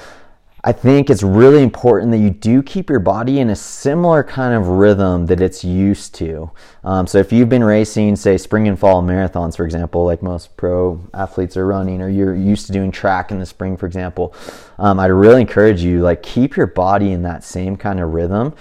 I 0.66 0.72
think 0.72 1.10
it's 1.10 1.22
really 1.22 1.62
important 1.62 2.10
that 2.12 2.18
you 2.18 2.30
do 2.30 2.62
keep 2.62 2.88
your 2.88 2.98
body 2.98 3.38
in 3.38 3.50
a 3.50 3.56
similar 3.56 4.24
kind 4.24 4.54
of 4.54 4.66
rhythm 4.66 5.26
that 5.26 5.42
it's 5.42 5.62
used 5.62 6.14
to. 6.14 6.50
Um, 6.84 7.06
so 7.06 7.18
if 7.18 7.30
you've 7.30 7.50
been 7.50 7.62
racing, 7.62 8.16
say 8.16 8.38
spring 8.38 8.66
and 8.66 8.78
fall 8.78 9.02
marathons, 9.02 9.58
for 9.58 9.66
example, 9.66 10.06
like 10.06 10.22
most 10.22 10.56
pro 10.56 10.98
athletes 11.12 11.58
are 11.58 11.66
running, 11.66 12.00
or 12.00 12.08
you're 12.08 12.34
used 12.34 12.64
to 12.68 12.72
doing 12.72 12.90
track 12.90 13.30
in 13.30 13.38
the 13.38 13.44
spring, 13.44 13.76
for 13.76 13.84
example, 13.84 14.34
um, 14.78 14.98
I'd 14.98 15.08
really 15.08 15.42
encourage 15.42 15.82
you 15.82 16.00
like 16.00 16.22
keep 16.22 16.56
your 16.56 16.66
body 16.66 17.12
in 17.12 17.20
that 17.24 17.44
same 17.44 17.76
kind 17.76 18.00
of 18.00 18.14
rhythm 18.14 18.54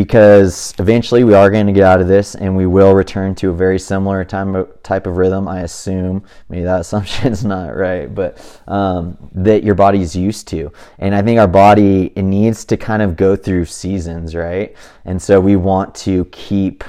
because 0.00 0.72
eventually 0.78 1.24
we 1.24 1.34
are 1.34 1.50
going 1.50 1.66
to 1.66 1.74
get 1.74 1.82
out 1.82 2.00
of 2.00 2.08
this 2.08 2.34
and 2.34 2.56
we 2.56 2.64
will 2.64 2.94
return 2.94 3.34
to 3.34 3.50
a 3.50 3.52
very 3.52 3.78
similar 3.78 4.24
time, 4.24 4.66
type 4.82 5.06
of 5.06 5.18
rhythm, 5.18 5.46
I 5.46 5.60
assume. 5.60 6.24
Maybe 6.48 6.62
that 6.62 6.80
assumption 6.84 7.30
is 7.30 7.44
not 7.44 7.76
right, 7.76 8.06
but 8.14 8.40
um, 8.66 9.18
that 9.34 9.62
your 9.62 9.74
body 9.74 10.00
is 10.00 10.16
used 10.16 10.48
to. 10.48 10.72
And 11.00 11.14
I 11.14 11.20
think 11.20 11.38
our 11.38 11.46
body, 11.46 12.14
it 12.16 12.22
needs 12.22 12.64
to 12.64 12.78
kind 12.78 13.02
of 13.02 13.14
go 13.14 13.36
through 13.36 13.66
seasons, 13.66 14.34
right? 14.34 14.74
And 15.04 15.20
so 15.20 15.38
we 15.38 15.56
want 15.56 15.94
to 15.96 16.24
keep 16.26 16.82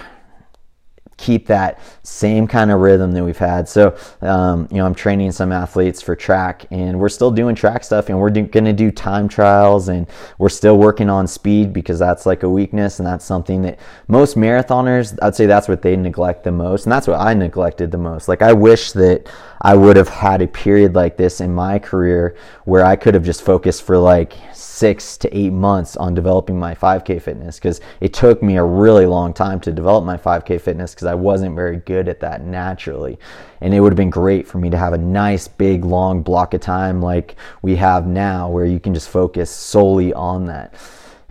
keep 1.21 1.45
that 1.47 1.79
same 2.03 2.47
kind 2.47 2.71
of 2.71 2.79
rhythm 2.79 3.11
that 3.11 3.23
we've 3.23 3.37
had. 3.37 3.69
So, 3.69 3.95
um, 4.21 4.67
you 4.71 4.77
know, 4.77 4.85
I'm 4.85 4.95
training 4.95 5.31
some 5.31 5.51
athletes 5.51 6.01
for 6.01 6.15
track, 6.15 6.65
and 6.71 6.99
we're 6.99 7.09
still 7.09 7.31
doing 7.31 7.55
track 7.55 7.83
stuff, 7.83 8.09
and 8.09 8.19
we're 8.19 8.31
going 8.31 8.65
to 8.65 8.73
do 8.73 8.91
time 8.91 9.27
trials, 9.27 9.87
and 9.87 10.07
we're 10.39 10.49
still 10.49 10.77
working 10.77 11.09
on 11.09 11.27
speed 11.27 11.71
because 11.71 11.99
that's 11.99 12.25
like 12.25 12.43
a 12.43 12.49
weakness, 12.49 12.99
and 12.99 13.07
that's 13.07 13.23
something 13.23 13.61
that 13.61 13.79
most 14.07 14.35
marathoners, 14.35 15.17
I'd 15.21 15.35
say 15.35 15.45
that's 15.45 15.67
what 15.67 15.81
they 15.81 15.95
neglect 15.95 16.43
the 16.43 16.51
most, 16.51 16.85
and 16.85 16.91
that's 16.91 17.07
what 17.07 17.19
I 17.19 17.33
neglected 17.33 17.91
the 17.91 17.97
most. 17.97 18.27
Like, 18.27 18.41
I 18.41 18.53
wish 18.53 18.91
that 18.93 19.29
I 19.63 19.75
would 19.75 19.95
have 19.95 20.09
had 20.09 20.41
a 20.41 20.47
period 20.47 20.95
like 20.95 21.17
this 21.17 21.39
in 21.39 21.53
my 21.53 21.77
career 21.77 22.35
where 22.65 22.83
I 22.83 22.95
could 22.95 23.13
have 23.13 23.23
just 23.23 23.43
focused 23.43 23.83
for 23.83 23.95
like 23.95 24.33
six 24.53 25.17
to 25.17 25.37
eight 25.37 25.53
months 25.53 25.95
on 25.95 26.15
developing 26.15 26.57
my 26.57 26.73
5K 26.73 27.21
fitness 27.21 27.57
because 27.57 27.79
it 27.99 28.11
took 28.11 28.41
me 28.41 28.57
a 28.57 28.63
really 28.63 29.05
long 29.05 29.33
time 29.33 29.59
to 29.59 29.71
develop 29.71 30.03
my 30.03 30.17
5K 30.17 30.59
fitness 30.59 30.95
because 30.95 31.05
I 31.05 31.13
wasn't 31.13 31.55
very 31.55 31.77
good 31.77 32.09
at 32.09 32.19
that 32.21 32.43
naturally. 32.43 33.19
And 33.61 33.71
it 33.73 33.79
would 33.79 33.91
have 33.91 33.97
been 33.97 34.09
great 34.09 34.47
for 34.47 34.57
me 34.57 34.71
to 34.71 34.77
have 34.77 34.93
a 34.93 34.97
nice, 34.97 35.47
big, 35.47 35.85
long 35.85 36.23
block 36.23 36.55
of 36.55 36.61
time 36.61 36.99
like 36.99 37.35
we 37.61 37.75
have 37.75 38.07
now 38.07 38.49
where 38.49 38.65
you 38.65 38.79
can 38.79 38.95
just 38.95 39.09
focus 39.09 39.51
solely 39.51 40.11
on 40.13 40.47
that 40.47 40.73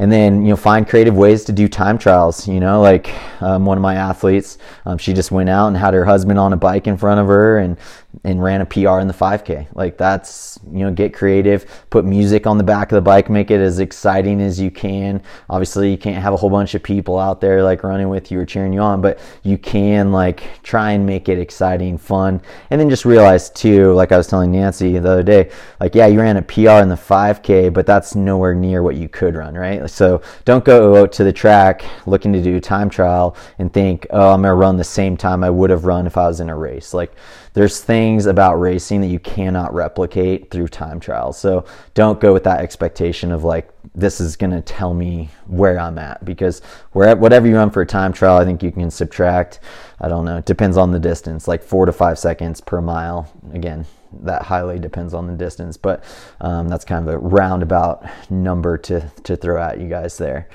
and 0.01 0.11
then 0.11 0.41
you 0.43 0.49
know 0.49 0.57
find 0.57 0.89
creative 0.89 1.15
ways 1.15 1.45
to 1.45 1.53
do 1.53 1.69
time 1.69 1.99
trials 1.99 2.49
you 2.49 2.59
know 2.59 2.81
like 2.81 3.15
um, 3.43 3.67
one 3.67 3.77
of 3.77 3.83
my 3.83 3.95
athletes 3.95 4.57
um, 4.87 4.97
she 4.97 5.13
just 5.13 5.31
went 5.31 5.49
out 5.49 5.69
and 5.69 5.77
had 5.77 5.93
her 5.93 6.07
husband 6.07 6.39
on 6.39 6.55
a 6.55 6.57
bike 6.57 6.87
in 6.87 6.97
front 6.97 7.21
of 7.21 7.27
her 7.27 7.59
and 7.59 7.77
and 8.25 8.43
ran 8.43 8.61
a 8.61 8.67
PR 8.67 8.99
in 8.99 9.09
the 9.09 9.14
5K. 9.14 9.69
Like 9.75 9.97
that's, 9.97 10.59
you 10.71 10.81
know, 10.81 10.90
get 10.90 11.14
creative, 11.14 11.87
put 11.90 12.05
music 12.05 12.47
on 12.47 12.59
the 12.59 12.64
back 12.64 12.90
of 12.90 12.97
the 12.97 13.00
bike, 13.00 13.31
make 13.31 13.50
it 13.50 13.61
as 13.61 13.79
exciting 13.79 14.40
as 14.40 14.61
you 14.61 14.71
can. 14.71 15.23
Obviously, 15.49 15.90
you 15.90 15.97
can't 15.97 16.23
have 16.23 16.33
a 16.33 16.37
whole 16.37 16.50
bunch 16.50 16.75
of 16.75 16.83
people 16.83 17.19
out 17.19 17.40
there 17.40 17.62
like 17.62 17.83
running 17.83 18.09
with 18.09 18.31
you 18.31 18.40
or 18.40 18.45
cheering 18.45 18.73
you 18.73 18.81
on, 18.81 19.00
but 19.00 19.21
you 19.43 19.57
can 19.57 20.12
like 20.12 20.62
try 20.62 20.93
and 20.93 21.07
make 21.07 21.29
it 21.29 21.38
exciting, 21.38 21.97
fun. 21.97 22.43
And 22.71 22.81
then 22.81 22.90
just 22.90 23.05
realize 23.05 23.49
too, 23.49 23.93
like 23.95 24.12
I 24.12 24.17
was 24.17 24.26
telling 24.26 24.52
Nancy 24.52 24.99
the 24.99 25.11
other 25.11 25.23
day, 25.23 25.50
like, 25.79 25.95
yeah, 25.95 26.07
you 26.07 26.21
ran 26.21 26.37
a 26.37 26.43
PR 26.43 26.83
in 26.83 26.88
the 26.88 26.97
5K, 26.97 27.73
but 27.73 27.87
that's 27.87 28.14
nowhere 28.14 28.55
near 28.55 28.83
what 28.83 28.97
you 28.97 29.09
could 29.09 29.37
run, 29.37 29.55
right? 29.55 29.88
So 29.88 30.21
don't 30.45 30.64
go 30.64 31.02
out 31.02 31.12
to 31.12 31.25
the 31.25 31.33
track 31.33 31.85
looking 32.07 32.33
to 32.33 32.43
do 32.43 32.57
a 32.57 32.61
time 32.61 32.90
trial 32.90 33.37
and 33.59 33.73
think, 33.73 34.07
oh, 34.11 34.33
I'm 34.33 34.43
going 34.43 34.50
to 34.50 34.55
run 34.55 34.76
the 34.76 34.85
same 34.85 35.17
time 35.17 35.45
I 35.45 35.50
would 35.50 35.71
have 35.71 35.85
run 35.85 36.07
if 36.07 36.17
I 36.17 36.26
was 36.26 36.40
in 36.40 36.50
a 36.50 36.57
race. 36.57 36.93
Like, 36.93 37.12
there's 37.52 37.80
things 37.80 38.26
about 38.26 38.54
racing 38.54 39.00
that 39.00 39.09
you 39.09 39.19
cannot 39.19 39.75
replicate 39.75 40.50
through 40.50 40.69
time 40.69 41.00
trials. 41.00 41.38
So 41.38 41.64
don't 41.95 42.21
go 42.21 42.33
with 42.33 42.45
that 42.45 42.61
expectation 42.61 43.33
of 43.33 43.45
like 43.45 43.71
this 43.95 44.21
is 44.21 44.37
going 44.37 44.52
to 44.52 44.61
tell 44.61 44.95
me 44.95 45.30
where 45.47 45.78
I'm 45.78 45.99
at 45.99 46.25
because 46.25 46.61
where 46.92 47.14
whatever 47.16 47.49
you 47.49 47.57
run 47.57 47.71
for 47.71 47.83
a 47.83 47.87
time 47.87 48.12
trial, 48.12 48.37
I 48.37 48.45
think 48.45 48.62
you 48.62 48.71
can 48.71 48.90
subtract. 48.90 49.61
I 50.00 50.09
don't 50.09 50.25
know. 50.25 50.38
It 50.38 50.47
depends 50.47 50.76
on 50.76 50.92
the 50.92 51.00
distance, 51.00 51.49
like 51.49 51.62
four 51.62 51.87
to 51.87 51.92
five 51.92 52.19
seconds 52.19 52.61
per 52.61 52.80
mile. 52.80 53.33
Again, 53.52 53.87
that 54.23 54.42
highly 54.42 54.78
depends 54.78 55.14
on 55.14 55.26
the 55.26 55.35
distance, 55.35 55.76
but 55.76 56.04
um, 56.40 56.69
that's 56.69 56.85
kind 56.85 57.09
of 57.09 57.14
a 57.14 57.19
roundabout 57.19 58.04
number 58.30 58.76
to 58.78 59.11
to 59.25 59.37
throw 59.37 59.62
at 59.62 59.80
you 59.80 59.88
guys 59.88 60.19
there. 60.19 60.49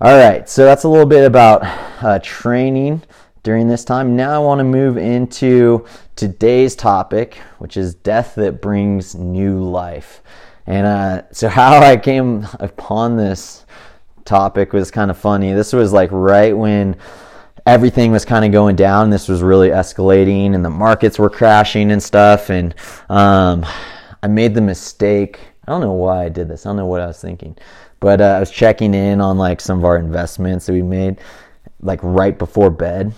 All 0.00 0.16
right, 0.16 0.48
so 0.48 0.64
that's 0.64 0.82
a 0.82 0.88
little 0.88 1.06
bit 1.06 1.24
about 1.24 1.62
uh, 2.02 2.18
training 2.22 3.02
during 3.42 3.68
this 3.68 3.84
time. 3.84 4.16
Now 4.16 4.34
I 4.34 4.38
want 4.38 4.60
to 4.60 4.64
move 4.64 4.96
into 4.96 5.86
today's 6.16 6.76
topic, 6.76 7.36
which 7.58 7.76
is 7.76 7.94
death 7.94 8.34
that 8.36 8.60
brings 8.60 9.14
new 9.14 9.62
life. 9.62 10.22
And 10.66 10.86
uh, 10.86 11.22
so, 11.32 11.48
how 11.60 11.78
I 11.78 11.96
came 11.96 12.46
upon 12.60 13.16
this 13.16 13.66
topic 14.24 14.72
was 14.72 14.90
kind 14.90 15.10
of 15.10 15.18
funny. 15.18 15.52
This 15.52 15.72
was 15.72 15.92
like 15.92 16.10
right 16.12 16.56
when 16.56 16.96
everything 17.66 18.12
was 18.12 18.24
kind 18.24 18.44
of 18.44 18.52
going 18.52 18.76
down. 18.76 19.10
This 19.10 19.28
was 19.28 19.42
really 19.42 19.68
escalating, 19.68 20.54
and 20.54 20.64
the 20.64 20.70
markets 20.70 21.18
were 21.18 21.30
crashing 21.30 21.90
and 21.90 22.02
stuff. 22.02 22.50
And 22.50 22.74
um, 23.08 23.66
I 24.22 24.28
made 24.28 24.54
the 24.54 24.60
mistake. 24.60 25.40
I 25.66 25.72
don't 25.72 25.80
know 25.80 25.92
why 25.92 26.24
I 26.24 26.28
did 26.28 26.48
this. 26.48 26.66
I 26.66 26.70
don't 26.70 26.76
know 26.76 26.86
what 26.86 27.00
I 27.00 27.06
was 27.06 27.20
thinking, 27.20 27.56
but 28.00 28.20
uh, 28.20 28.24
I 28.24 28.40
was 28.40 28.50
checking 28.50 28.94
in 28.94 29.20
on 29.20 29.38
like 29.38 29.60
some 29.60 29.78
of 29.78 29.84
our 29.84 29.96
investments 29.96 30.66
that 30.66 30.72
we 30.72 30.82
made, 30.82 31.20
like 31.82 32.00
right 32.02 32.38
before 32.38 32.70
bed 32.70 33.12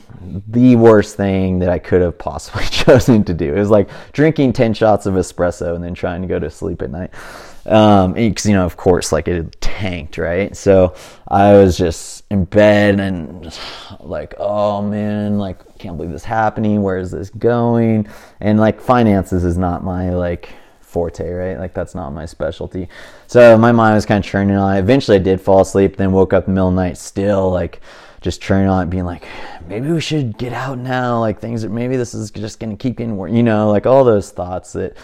the 0.48 0.76
worst 0.76 1.16
thing 1.16 1.58
that 1.58 1.68
I 1.68 1.78
could 1.78 2.00
have 2.00 2.18
possibly 2.18 2.64
chosen 2.70 3.24
to 3.24 3.34
do. 3.34 3.54
It 3.54 3.58
was 3.58 3.70
like 3.70 3.88
drinking 4.12 4.54
10 4.54 4.74
shots 4.74 5.06
of 5.06 5.14
espresso 5.14 5.74
and 5.74 5.84
then 5.84 5.94
trying 5.94 6.22
to 6.22 6.28
go 6.28 6.38
to 6.38 6.50
sleep 6.50 6.82
at 6.82 6.90
night. 6.90 7.10
Um, 7.66 8.12
because, 8.12 8.46
you 8.46 8.54
know, 8.54 8.64
of 8.64 8.76
course, 8.76 9.12
like 9.12 9.28
it 9.28 9.60
tanked, 9.60 10.18
right? 10.18 10.54
So 10.56 10.94
I 11.28 11.54
was 11.54 11.78
just 11.78 12.24
in 12.30 12.44
bed 12.44 13.00
and 13.00 13.58
like, 14.00 14.34
oh 14.38 14.82
man, 14.82 15.38
like, 15.38 15.78
can't 15.78 15.96
believe 15.96 16.12
this 16.12 16.24
happening. 16.24 16.82
Where 16.82 16.98
is 16.98 17.10
this 17.10 17.30
going? 17.30 18.08
And 18.40 18.60
like, 18.60 18.80
finances 18.80 19.44
is 19.44 19.56
not 19.56 19.84
my 19.84 20.10
like, 20.10 20.50
forte, 20.80 21.28
right? 21.28 21.58
Like 21.58 21.74
that's 21.74 21.94
not 21.94 22.10
my 22.10 22.24
specialty. 22.24 22.88
So 23.26 23.58
my 23.58 23.72
mind 23.72 23.96
was 23.96 24.06
kind 24.06 24.24
of 24.24 24.30
churning 24.30 24.56
on. 24.56 24.76
Eventually, 24.76 25.16
I 25.16 25.20
did 25.20 25.40
fall 25.40 25.62
asleep. 25.62 25.96
Then 25.96 26.12
woke 26.12 26.32
up 26.32 26.46
in 26.46 26.54
the 26.54 26.54
middle 26.54 26.68
of 26.68 26.74
the 26.76 26.82
night, 26.82 26.98
still 26.98 27.50
like 27.50 27.80
just 28.24 28.42
turning 28.42 28.68
on 28.70 28.82
it, 28.84 28.90
being 28.90 29.04
like, 29.04 29.28
maybe 29.68 29.92
we 29.92 30.00
should 30.00 30.38
get 30.38 30.54
out 30.54 30.78
now. 30.78 31.20
Like 31.20 31.40
things, 31.40 31.60
that 31.62 31.70
maybe 31.70 31.96
this 31.96 32.14
is 32.14 32.30
just 32.30 32.58
to 32.70 32.82
keep 32.82 32.96
getting 32.96 33.18
worse. 33.18 33.30
You 33.30 33.42
know, 33.42 33.70
like 33.70 33.84
all 33.84 34.02
those 34.02 34.30
thoughts 34.30 34.72
that 34.72 34.96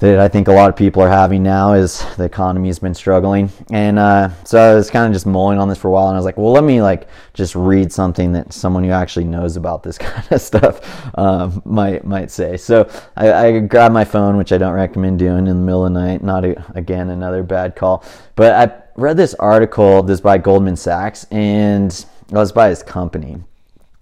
that 0.00 0.18
I 0.18 0.28
think 0.28 0.48
a 0.48 0.52
lot 0.52 0.70
of 0.70 0.76
people 0.76 1.02
are 1.02 1.10
having 1.10 1.42
now 1.42 1.74
is 1.74 2.04
the 2.16 2.24
economy 2.24 2.68
has 2.68 2.78
been 2.78 2.94
struggling. 2.94 3.50
And 3.70 3.98
uh, 3.98 4.30
so 4.44 4.58
I 4.58 4.74
was 4.74 4.90
kind 4.90 5.06
of 5.06 5.12
just 5.12 5.26
mulling 5.26 5.58
on 5.58 5.68
this 5.68 5.76
for 5.76 5.88
a 5.88 5.90
while, 5.90 6.08
and 6.08 6.16
I 6.16 6.18
was 6.18 6.24
like, 6.24 6.38
well, 6.38 6.52
let 6.52 6.64
me 6.64 6.80
like 6.80 7.06
just 7.34 7.54
read 7.54 7.92
something 7.92 8.32
that 8.32 8.52
someone 8.52 8.82
who 8.82 8.90
actually 8.90 9.26
knows 9.26 9.56
about 9.56 9.82
this 9.82 9.98
kind 9.98 10.26
of 10.32 10.40
stuff 10.40 11.18
um, 11.18 11.62
might 11.66 12.04
might 12.04 12.30
say. 12.30 12.56
So 12.56 12.90
I, 13.16 13.32
I 13.32 13.58
grabbed 13.60 13.92
my 13.92 14.04
phone, 14.04 14.38
which 14.38 14.52
I 14.52 14.58
don't 14.58 14.74
recommend 14.74 15.18
doing 15.18 15.46
in 15.46 15.56
the 15.58 15.64
middle 15.66 15.86
of 15.86 15.92
the 15.92 16.00
night. 16.00 16.24
Not 16.24 16.46
a, 16.46 16.64
again 16.74 17.10
another 17.10 17.42
bad 17.42 17.76
call, 17.76 18.02
but 18.36 18.52
I 18.54 18.82
read 18.96 19.18
this 19.18 19.34
article. 19.34 20.02
This 20.02 20.22
by 20.22 20.38
Goldman 20.38 20.76
Sachs, 20.76 21.24
and 21.30 21.92
it 21.92 22.34
was 22.34 22.52
by 22.52 22.70
his 22.70 22.82
company, 22.82 23.36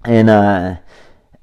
and 0.05 0.31
uh, 0.31 0.77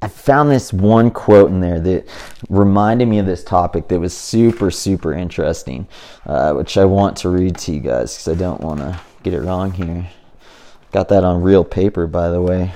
I 0.05 0.07
found 0.07 0.51
this 0.51 0.71
one 0.71 1.09
quote 1.09 1.49
in 1.49 1.61
there 1.61 1.79
that 1.79 2.07
reminded 2.47 3.07
me 3.07 3.17
of 3.17 3.25
this 3.25 3.43
topic 3.43 3.87
that 3.87 3.99
was 3.99 4.15
super 4.15 4.69
super 4.69 5.15
interesting, 5.15 5.87
uh, 6.27 6.53
which 6.53 6.77
I 6.77 6.85
want 6.85 7.17
to 7.17 7.29
read 7.29 7.57
to 7.57 7.73
you 7.73 7.79
guys 7.79 8.13
because 8.13 8.27
I 8.27 8.39
don't 8.39 8.61
want 8.61 8.81
to 8.81 8.99
get 9.23 9.33
it 9.33 9.41
wrong 9.41 9.71
here. 9.71 10.07
Got 10.91 11.09
that 11.09 11.23
on 11.23 11.41
real 11.41 11.63
paper, 11.63 12.05
by 12.05 12.29
the 12.29 12.39
way. 12.39 12.71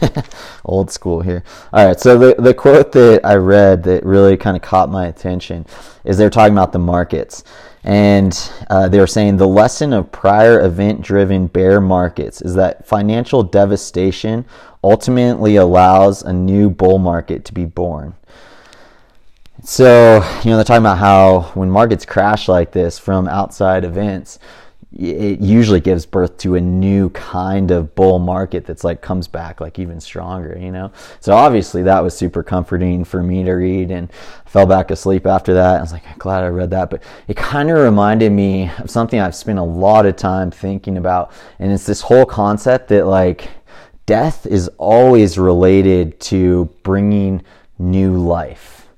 Old 0.64 0.90
school 0.90 1.20
here. 1.20 1.44
All 1.74 1.86
right, 1.86 2.00
so 2.00 2.16
the, 2.16 2.40
the 2.40 2.54
quote 2.54 2.92
that 2.92 3.20
I 3.22 3.34
read 3.34 3.82
that 3.82 4.02
really 4.06 4.38
kind 4.38 4.56
of 4.56 4.62
caught 4.62 4.88
my 4.88 5.08
attention 5.08 5.66
is 6.04 6.16
they're 6.16 6.30
talking 6.30 6.54
about 6.54 6.72
the 6.72 6.78
markets. 6.78 7.44
And 7.84 8.50
uh, 8.70 8.88
they 8.88 9.00
were 9.00 9.06
saying 9.06 9.36
the 9.36 9.48
lesson 9.48 9.92
of 9.92 10.12
prior 10.12 10.60
event 10.60 11.02
driven 11.02 11.48
bear 11.48 11.80
markets 11.80 12.40
is 12.40 12.54
that 12.54 12.86
financial 12.86 13.42
devastation 13.42 14.44
ultimately 14.84 15.56
allows 15.56 16.22
a 16.22 16.32
new 16.32 16.70
bull 16.70 16.98
market 16.98 17.44
to 17.46 17.54
be 17.54 17.64
born. 17.64 18.14
So, 19.64 20.24
you 20.42 20.50
know, 20.50 20.56
they're 20.56 20.64
talking 20.64 20.82
about 20.82 20.98
how 20.98 21.52
when 21.54 21.70
markets 21.70 22.04
crash 22.04 22.48
like 22.48 22.72
this 22.72 22.98
from 22.98 23.28
outside 23.28 23.84
events, 23.84 24.38
it 24.98 25.40
usually 25.40 25.80
gives 25.80 26.04
birth 26.04 26.36
to 26.36 26.54
a 26.56 26.60
new 26.60 27.08
kind 27.10 27.70
of 27.70 27.94
bull 27.94 28.18
market 28.18 28.66
that's 28.66 28.84
like 28.84 29.00
comes 29.00 29.26
back 29.26 29.60
like 29.60 29.78
even 29.78 30.00
stronger, 30.00 30.56
you 30.60 30.70
know? 30.70 30.92
So 31.20 31.32
obviously 31.32 31.82
that 31.84 32.00
was 32.00 32.16
super 32.16 32.42
comforting 32.42 33.04
for 33.04 33.22
me 33.22 33.42
to 33.44 33.52
read 33.52 33.90
and 33.90 34.12
fell 34.44 34.66
back 34.66 34.90
asleep 34.90 35.26
after 35.26 35.54
that. 35.54 35.78
I 35.78 35.80
was 35.80 35.92
like, 35.92 36.18
glad 36.18 36.44
I 36.44 36.48
read 36.48 36.70
that. 36.70 36.90
But 36.90 37.02
it 37.26 37.36
kind 37.38 37.70
of 37.70 37.78
reminded 37.78 38.32
me 38.32 38.70
of 38.78 38.90
something 38.90 39.18
I've 39.18 39.34
spent 39.34 39.58
a 39.58 39.62
lot 39.64 40.04
of 40.04 40.16
time 40.16 40.50
thinking 40.50 40.98
about. 40.98 41.32
And 41.58 41.72
it's 41.72 41.86
this 41.86 42.02
whole 42.02 42.26
concept 42.26 42.88
that 42.88 43.06
like 43.06 43.48
death 44.04 44.44
is 44.44 44.68
always 44.76 45.38
related 45.38 46.20
to 46.20 46.66
bringing 46.82 47.42
new 47.78 48.18
life. 48.18 48.88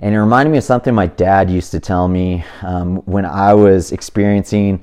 And 0.00 0.14
it 0.14 0.18
reminded 0.18 0.50
me 0.50 0.58
of 0.58 0.64
something 0.64 0.94
my 0.94 1.06
dad 1.06 1.50
used 1.50 1.70
to 1.72 1.80
tell 1.80 2.08
me 2.08 2.42
um, 2.62 2.96
when 3.04 3.24
I 3.26 3.54
was 3.54 3.92
experiencing 3.92 4.82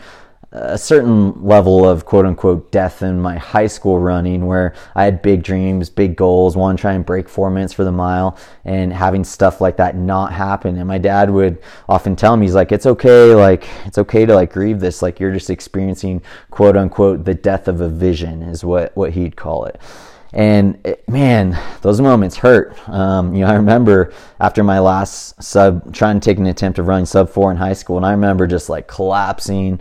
a 0.51 0.77
certain 0.79 1.45
level 1.45 1.87
of 1.87 2.05
quote 2.05 2.25
unquote 2.25 2.71
death 2.71 3.03
in 3.03 3.21
my 3.21 3.37
high 3.37 3.67
school 3.67 3.99
running 3.99 4.47
where 4.47 4.73
I 4.95 5.03
had 5.05 5.21
big 5.21 5.43
dreams, 5.43 5.91
big 5.91 6.15
goals, 6.15 6.57
want 6.57 6.79
to 6.79 6.81
try 6.81 6.93
and 6.93 7.05
break 7.05 7.29
four 7.29 7.51
minutes 7.51 7.71
for 7.71 7.83
the 7.83 7.91
mile 7.91 8.35
and 8.65 8.91
having 8.91 9.23
stuff 9.23 9.61
like 9.61 9.77
that 9.77 9.95
not 9.95 10.33
happen. 10.33 10.77
And 10.77 10.87
my 10.87 10.97
dad 10.97 11.29
would 11.29 11.61
often 11.87 12.15
tell 12.15 12.35
me, 12.35 12.47
he's 12.47 12.55
like, 12.55 12.71
it's 12.71 12.87
okay, 12.87 13.35
like, 13.35 13.67
it's 13.85 13.99
okay 13.99 14.25
to 14.25 14.33
like 14.33 14.51
grieve 14.51 14.79
this. 14.79 15.03
Like, 15.03 15.19
you're 15.19 15.33
just 15.33 15.51
experiencing 15.51 16.23
quote 16.49 16.75
unquote 16.75 17.25
the 17.25 17.35
death 17.35 17.67
of 17.67 17.81
a 17.81 17.89
vision, 17.89 18.41
is 18.41 18.63
what, 18.63 18.95
what 18.97 19.13
he'd 19.13 19.35
call 19.35 19.65
it. 19.65 19.79
And 20.31 20.79
it, 20.85 21.07
man, 21.09 21.59
those 21.81 21.99
moments 22.01 22.37
hurt. 22.37 22.77
Um, 22.87 23.33
you 23.33 23.41
know, 23.41 23.51
I 23.51 23.55
remember 23.55 24.13
after 24.39 24.63
my 24.63 24.79
last 24.79 25.41
sub, 25.41 25.91
trying 25.93 26.19
to 26.19 26.25
take 26.25 26.37
an 26.37 26.45
attempt 26.45 26.77
of 26.77 26.87
running 26.87 27.07
sub 27.07 27.29
four 27.29 27.49
in 27.49 27.57
high 27.57 27.73
school, 27.73 27.97
and 27.97 28.05
I 28.05 28.11
remember 28.11 28.45
just 28.45 28.69
like 28.69 28.87
collapsing 28.87 29.79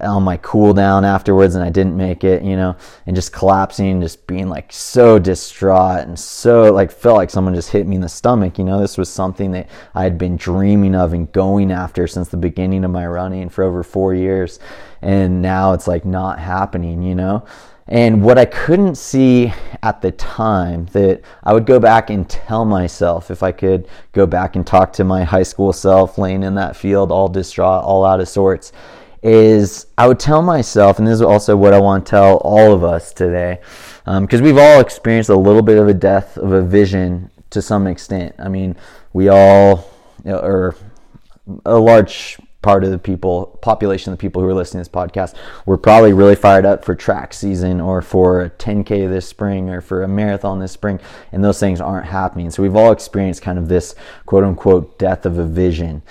on 0.00 0.22
my 0.22 0.36
cool 0.38 0.72
down 0.72 1.04
afterwards 1.04 1.54
and 1.54 1.64
I 1.64 1.70
didn't 1.70 1.96
make 1.96 2.24
it, 2.24 2.42
you 2.42 2.56
know, 2.56 2.76
and 3.06 3.14
just 3.14 3.32
collapsing, 3.32 4.00
just 4.00 4.26
being 4.26 4.48
like 4.48 4.72
so 4.72 5.18
distraught 5.18 6.06
and 6.06 6.18
so 6.18 6.72
like 6.72 6.90
felt 6.90 7.16
like 7.16 7.30
someone 7.30 7.54
just 7.54 7.70
hit 7.70 7.86
me 7.86 7.96
in 7.96 8.02
the 8.02 8.08
stomach, 8.08 8.58
you 8.58 8.64
know. 8.64 8.80
This 8.80 8.98
was 8.98 9.08
something 9.08 9.52
that 9.52 9.68
I 9.94 10.02
had 10.02 10.18
been 10.18 10.36
dreaming 10.36 10.94
of 10.94 11.12
and 11.12 11.30
going 11.32 11.70
after 11.70 12.06
since 12.06 12.28
the 12.28 12.36
beginning 12.36 12.84
of 12.84 12.90
my 12.90 13.06
running 13.06 13.48
for 13.48 13.62
over 13.62 13.82
4 13.82 14.14
years 14.14 14.58
and 15.02 15.42
now 15.42 15.72
it's 15.72 15.86
like 15.86 16.04
not 16.04 16.38
happening, 16.38 17.02
you 17.02 17.14
know. 17.14 17.44
And 17.86 18.22
what 18.22 18.38
I 18.38 18.46
couldn't 18.46 18.94
see 18.94 19.52
at 19.82 20.00
the 20.00 20.10
time 20.12 20.86
that 20.92 21.20
I 21.42 21.52
would 21.52 21.66
go 21.66 21.78
back 21.78 22.08
and 22.08 22.28
tell 22.28 22.64
myself 22.64 23.30
if 23.30 23.42
I 23.42 23.52
could 23.52 23.86
go 24.12 24.24
back 24.24 24.56
and 24.56 24.66
talk 24.66 24.94
to 24.94 25.04
my 25.04 25.22
high 25.22 25.42
school 25.42 25.74
self 25.74 26.16
laying 26.16 26.42
in 26.42 26.54
that 26.54 26.76
field 26.76 27.12
all 27.12 27.28
distraught, 27.28 27.84
all 27.84 28.06
out 28.06 28.20
of 28.20 28.28
sorts 28.28 28.72
is 29.24 29.86
I 29.96 30.06
would 30.06 30.20
tell 30.20 30.42
myself, 30.42 30.98
and 30.98 31.08
this 31.08 31.14
is 31.14 31.22
also 31.22 31.56
what 31.56 31.72
I 31.72 31.80
want 31.80 32.04
to 32.04 32.10
tell 32.10 32.36
all 32.44 32.72
of 32.72 32.84
us 32.84 33.12
today, 33.12 33.58
because 34.04 34.40
um, 34.40 34.44
we've 34.44 34.58
all 34.58 34.80
experienced 34.80 35.30
a 35.30 35.36
little 35.36 35.62
bit 35.62 35.78
of 35.78 35.88
a 35.88 35.94
death 35.94 36.36
of 36.36 36.52
a 36.52 36.62
vision 36.62 37.30
to 37.48 37.62
some 37.62 37.86
extent. 37.86 38.34
I 38.38 38.48
mean, 38.48 38.76
we 39.14 39.28
all, 39.28 39.90
you 40.24 40.32
know, 40.32 40.38
or 40.38 40.76
a 41.64 41.78
large 41.78 42.36
part 42.60 42.84
of 42.84 42.90
the 42.90 42.98
people, 42.98 43.58
population 43.62 44.12
of 44.12 44.18
the 44.18 44.20
people 44.20 44.42
who 44.42 44.48
are 44.48 44.54
listening 44.54 44.84
to 44.84 44.90
this 44.90 44.94
podcast, 44.94 45.34
were 45.64 45.78
probably 45.78 46.12
really 46.12 46.34
fired 46.34 46.66
up 46.66 46.84
for 46.84 46.94
track 46.94 47.32
season 47.32 47.80
or 47.80 48.02
for 48.02 48.42
a 48.42 48.50
10K 48.50 49.08
this 49.08 49.26
spring 49.26 49.70
or 49.70 49.80
for 49.80 50.02
a 50.02 50.08
marathon 50.08 50.58
this 50.58 50.72
spring, 50.72 51.00
and 51.32 51.42
those 51.42 51.58
things 51.58 51.80
aren't 51.80 52.06
happening. 52.06 52.50
So 52.50 52.62
we've 52.62 52.76
all 52.76 52.92
experienced 52.92 53.40
kind 53.40 53.58
of 53.58 53.68
this 53.68 53.94
quote 54.26 54.44
unquote 54.44 54.98
death 54.98 55.24
of 55.24 55.38
a 55.38 55.46
vision. 55.46 56.02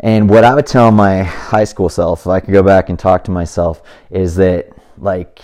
And 0.00 0.28
what 0.28 0.44
I 0.44 0.54
would 0.54 0.66
tell 0.66 0.90
my 0.90 1.22
high 1.22 1.64
school 1.64 1.88
self, 1.88 2.20
if 2.20 2.26
I 2.26 2.40
could 2.40 2.52
go 2.52 2.62
back 2.62 2.90
and 2.90 2.98
talk 2.98 3.24
to 3.24 3.30
myself, 3.30 3.82
is 4.10 4.34
that 4.36 4.68
like 4.98 5.40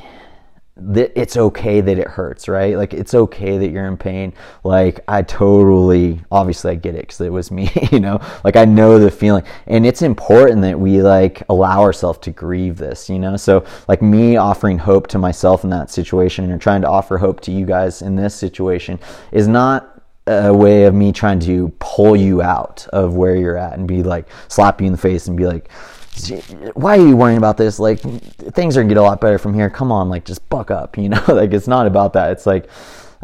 that 0.76 1.12
it's 1.14 1.36
okay 1.36 1.80
that 1.80 1.98
it 1.98 2.08
hurts, 2.08 2.48
right? 2.48 2.76
Like 2.76 2.94
it's 2.94 3.14
okay 3.14 3.58
that 3.58 3.70
you're 3.70 3.86
in 3.86 3.96
pain. 3.96 4.32
Like 4.64 5.00
I 5.06 5.22
totally, 5.22 6.20
obviously 6.30 6.72
I 6.72 6.74
get 6.74 6.94
it 6.94 7.02
because 7.02 7.20
it 7.20 7.32
was 7.32 7.50
me, 7.50 7.70
you 7.92 8.00
know. 8.00 8.20
Like 8.44 8.56
I 8.56 8.64
know 8.64 8.98
the 8.98 9.10
feeling, 9.10 9.44
and 9.66 9.86
it's 9.86 10.02
important 10.02 10.62
that 10.62 10.78
we 10.78 11.02
like 11.02 11.42
allow 11.48 11.82
ourselves 11.82 12.18
to 12.20 12.30
grieve 12.30 12.76
this, 12.76 13.08
you 13.08 13.18
know. 13.18 13.36
So 13.36 13.64
like 13.88 14.02
me 14.02 14.36
offering 14.36 14.78
hope 14.78 15.06
to 15.08 15.18
myself 15.18 15.64
in 15.64 15.70
that 15.70 15.90
situation, 15.90 16.50
and 16.50 16.60
trying 16.60 16.82
to 16.82 16.88
offer 16.88 17.18
hope 17.18 17.40
to 17.42 17.52
you 17.52 17.66
guys 17.66 18.02
in 18.02 18.16
this 18.16 18.34
situation 18.34 18.98
is 19.30 19.48
not 19.48 19.91
a 20.26 20.54
way 20.54 20.84
of 20.84 20.94
me 20.94 21.12
trying 21.12 21.40
to 21.40 21.68
pull 21.80 22.14
you 22.14 22.42
out 22.42 22.86
of 22.92 23.14
where 23.14 23.34
you're 23.34 23.56
at 23.56 23.76
and 23.78 23.88
be 23.88 24.02
like 24.02 24.28
slap 24.48 24.80
you 24.80 24.86
in 24.86 24.92
the 24.92 24.98
face 24.98 25.26
and 25.26 25.36
be 25.36 25.46
like 25.46 25.70
why 26.74 26.98
are 26.98 27.06
you 27.06 27.16
worrying 27.16 27.38
about 27.38 27.56
this? 27.56 27.78
Like 27.78 28.00
things 28.00 28.76
are 28.76 28.82
gonna 28.82 28.90
get 28.90 28.98
a 28.98 29.02
lot 29.02 29.20
better 29.20 29.38
from 29.38 29.54
here. 29.54 29.70
Come 29.70 29.90
on 29.90 30.08
like 30.08 30.24
just 30.24 30.46
buck 30.48 30.70
up 30.70 30.98
you 30.98 31.08
know? 31.08 31.22
Like 31.28 31.52
it's 31.52 31.68
not 31.68 31.86
about 31.86 32.12
that. 32.14 32.32
It's 32.32 32.46
like 32.46 32.68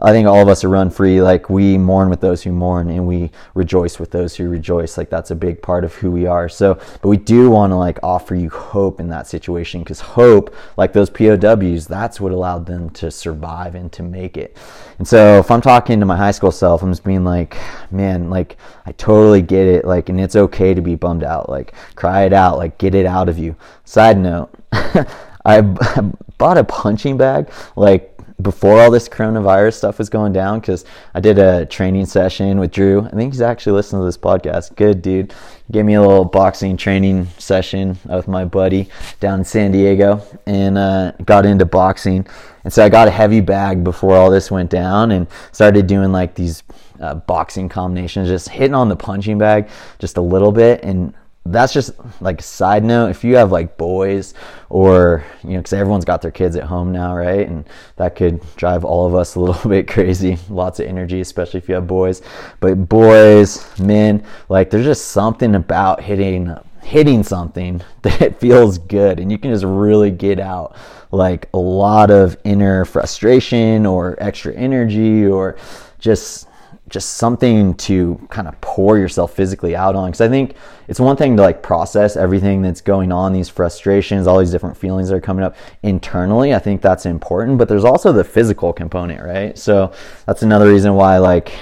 I 0.00 0.12
think 0.12 0.28
all 0.28 0.40
of 0.40 0.48
us 0.48 0.62
are 0.64 0.68
run 0.68 0.90
free. 0.90 1.20
Like 1.20 1.50
we 1.50 1.76
mourn 1.76 2.08
with 2.08 2.20
those 2.20 2.42
who 2.42 2.52
mourn 2.52 2.90
and 2.90 3.06
we 3.06 3.30
rejoice 3.54 3.98
with 3.98 4.10
those 4.10 4.36
who 4.36 4.48
rejoice. 4.48 4.96
Like 4.96 5.10
that's 5.10 5.30
a 5.30 5.34
big 5.34 5.60
part 5.60 5.84
of 5.84 5.94
who 5.94 6.10
we 6.10 6.26
are. 6.26 6.48
So, 6.48 6.74
but 6.74 7.08
we 7.08 7.16
do 7.16 7.50
want 7.50 7.72
to 7.72 7.76
like 7.76 7.98
offer 8.02 8.34
you 8.34 8.48
hope 8.50 9.00
in 9.00 9.08
that 9.08 9.26
situation 9.26 9.82
because 9.82 10.00
hope, 10.00 10.54
like 10.76 10.92
those 10.92 11.10
POWs, 11.10 11.86
that's 11.86 12.20
what 12.20 12.32
allowed 12.32 12.66
them 12.66 12.90
to 12.90 13.10
survive 13.10 13.74
and 13.74 13.90
to 13.92 14.02
make 14.02 14.36
it. 14.36 14.56
And 14.98 15.06
so 15.06 15.38
if 15.38 15.50
I'm 15.50 15.60
talking 15.60 16.00
to 16.00 16.06
my 16.06 16.16
high 16.16 16.30
school 16.30 16.52
self, 16.52 16.82
I'm 16.82 16.92
just 16.92 17.04
being 17.04 17.24
like, 17.24 17.56
man, 17.90 18.30
like 18.30 18.56
I 18.86 18.92
totally 18.92 19.42
get 19.42 19.66
it. 19.66 19.84
Like, 19.84 20.08
and 20.08 20.20
it's 20.20 20.36
okay 20.36 20.74
to 20.74 20.80
be 20.80 20.94
bummed 20.94 21.24
out. 21.24 21.48
Like 21.48 21.74
cry 21.96 22.22
it 22.22 22.32
out, 22.32 22.56
like 22.56 22.78
get 22.78 22.94
it 22.94 23.06
out 23.06 23.28
of 23.28 23.38
you. 23.38 23.56
Side 23.84 24.18
note, 24.18 24.54
I 24.72 25.60
bought 26.38 26.58
a 26.58 26.64
punching 26.64 27.16
bag 27.16 27.50
like 27.74 28.17
before 28.40 28.80
all 28.80 28.90
this 28.90 29.08
coronavirus 29.08 29.74
stuff 29.74 29.98
was 29.98 30.08
going 30.08 30.32
down 30.32 30.60
because 30.60 30.84
I 31.12 31.20
did 31.20 31.38
a 31.38 31.66
training 31.66 32.06
session 32.06 32.60
with 32.60 32.70
Drew. 32.70 33.04
I 33.04 33.10
think 33.10 33.32
he's 33.32 33.40
actually 33.40 33.72
listening 33.72 34.02
to 34.02 34.06
this 34.06 34.16
podcast. 34.16 34.76
Good 34.76 35.02
dude. 35.02 35.32
He 35.66 35.72
gave 35.72 35.84
me 35.84 35.94
a 35.94 36.00
little 36.00 36.24
boxing 36.24 36.76
training 36.76 37.26
session 37.38 37.98
with 38.04 38.28
my 38.28 38.44
buddy 38.44 38.88
down 39.18 39.40
in 39.40 39.44
San 39.44 39.72
Diego 39.72 40.22
and 40.46 40.78
uh, 40.78 41.12
got 41.24 41.46
into 41.46 41.66
boxing. 41.66 42.26
And 42.62 42.72
so 42.72 42.84
I 42.84 42.88
got 42.88 43.08
a 43.08 43.10
heavy 43.10 43.40
bag 43.40 43.82
before 43.82 44.14
all 44.16 44.30
this 44.30 44.50
went 44.50 44.70
down 44.70 45.10
and 45.10 45.26
started 45.50 45.88
doing 45.88 46.12
like 46.12 46.34
these 46.34 46.62
uh, 47.00 47.14
boxing 47.14 47.68
combinations, 47.68 48.28
just 48.28 48.50
hitting 48.50 48.74
on 48.74 48.88
the 48.88 48.96
punching 48.96 49.38
bag 49.38 49.68
just 49.98 50.16
a 50.16 50.20
little 50.20 50.52
bit. 50.52 50.84
And 50.84 51.12
that's 51.52 51.72
just 51.72 51.92
like 52.20 52.40
a 52.40 52.42
side 52.42 52.84
note 52.84 53.08
if 53.08 53.24
you 53.24 53.36
have 53.36 53.52
like 53.52 53.76
boys 53.76 54.34
or 54.68 55.24
you 55.42 55.50
know 55.50 55.58
because 55.58 55.72
everyone's 55.72 56.04
got 56.04 56.22
their 56.22 56.30
kids 56.30 56.56
at 56.56 56.64
home 56.64 56.92
now 56.92 57.14
right? 57.14 57.48
And 57.48 57.64
that 57.96 58.16
could 58.16 58.40
drive 58.56 58.84
all 58.84 59.06
of 59.06 59.14
us 59.14 59.34
a 59.34 59.40
little 59.40 59.68
bit 59.70 59.88
crazy 59.88 60.38
lots 60.48 60.80
of 60.80 60.86
energy 60.86 61.20
especially 61.20 61.58
if 61.58 61.68
you 61.68 61.74
have 61.74 61.86
boys. 61.86 62.22
But 62.60 62.88
boys 62.88 63.78
men 63.78 64.24
like 64.48 64.70
there's 64.70 64.86
just 64.86 65.08
something 65.08 65.54
about 65.54 66.02
hitting 66.02 66.56
hitting 66.82 67.22
something 67.22 67.82
that 68.02 68.40
feels 68.40 68.78
good. 68.78 69.20
And 69.20 69.30
you 69.30 69.38
can 69.38 69.52
just 69.52 69.64
really 69.64 70.10
get 70.10 70.40
out 70.40 70.76
like 71.10 71.48
a 71.54 71.58
lot 71.58 72.10
of 72.10 72.36
inner 72.44 72.84
frustration 72.84 73.86
or 73.86 74.16
extra 74.18 74.54
energy 74.54 75.26
or 75.26 75.56
just 75.98 76.48
just 76.88 77.14
something 77.14 77.74
to 77.74 78.20
kind 78.30 78.48
of 78.48 78.60
pour 78.60 78.98
yourself 78.98 79.34
physically 79.34 79.76
out 79.76 79.94
on. 79.94 80.10
Because 80.10 80.20
i 80.20 80.28
think 80.28 80.54
it's 80.88 81.00
one 81.00 81.16
thing 81.16 81.36
to 81.36 81.42
like 81.42 81.62
process 81.62 82.16
everything 82.16 82.62
that's 82.62 82.80
going 82.80 83.12
on 83.12 83.32
these 83.32 83.48
frustrations 83.48 84.26
all 84.26 84.38
these 84.38 84.50
different 84.50 84.76
feelings 84.76 85.08
that 85.08 85.14
are 85.14 85.20
coming 85.20 85.44
up 85.44 85.56
internally. 85.82 86.54
I 86.54 86.58
think 86.58 86.80
that's 86.82 87.06
important 87.06 87.58
but 87.58 87.68
there's 87.68 87.84
also 87.84 88.12
the 88.12 88.24
physical 88.24 88.72
component 88.72 89.22
right? 89.22 89.56
So 89.58 89.92
that's 90.26 90.42
another 90.42 90.68
reason 90.68 90.94
why 90.94 91.18
like 91.18 91.52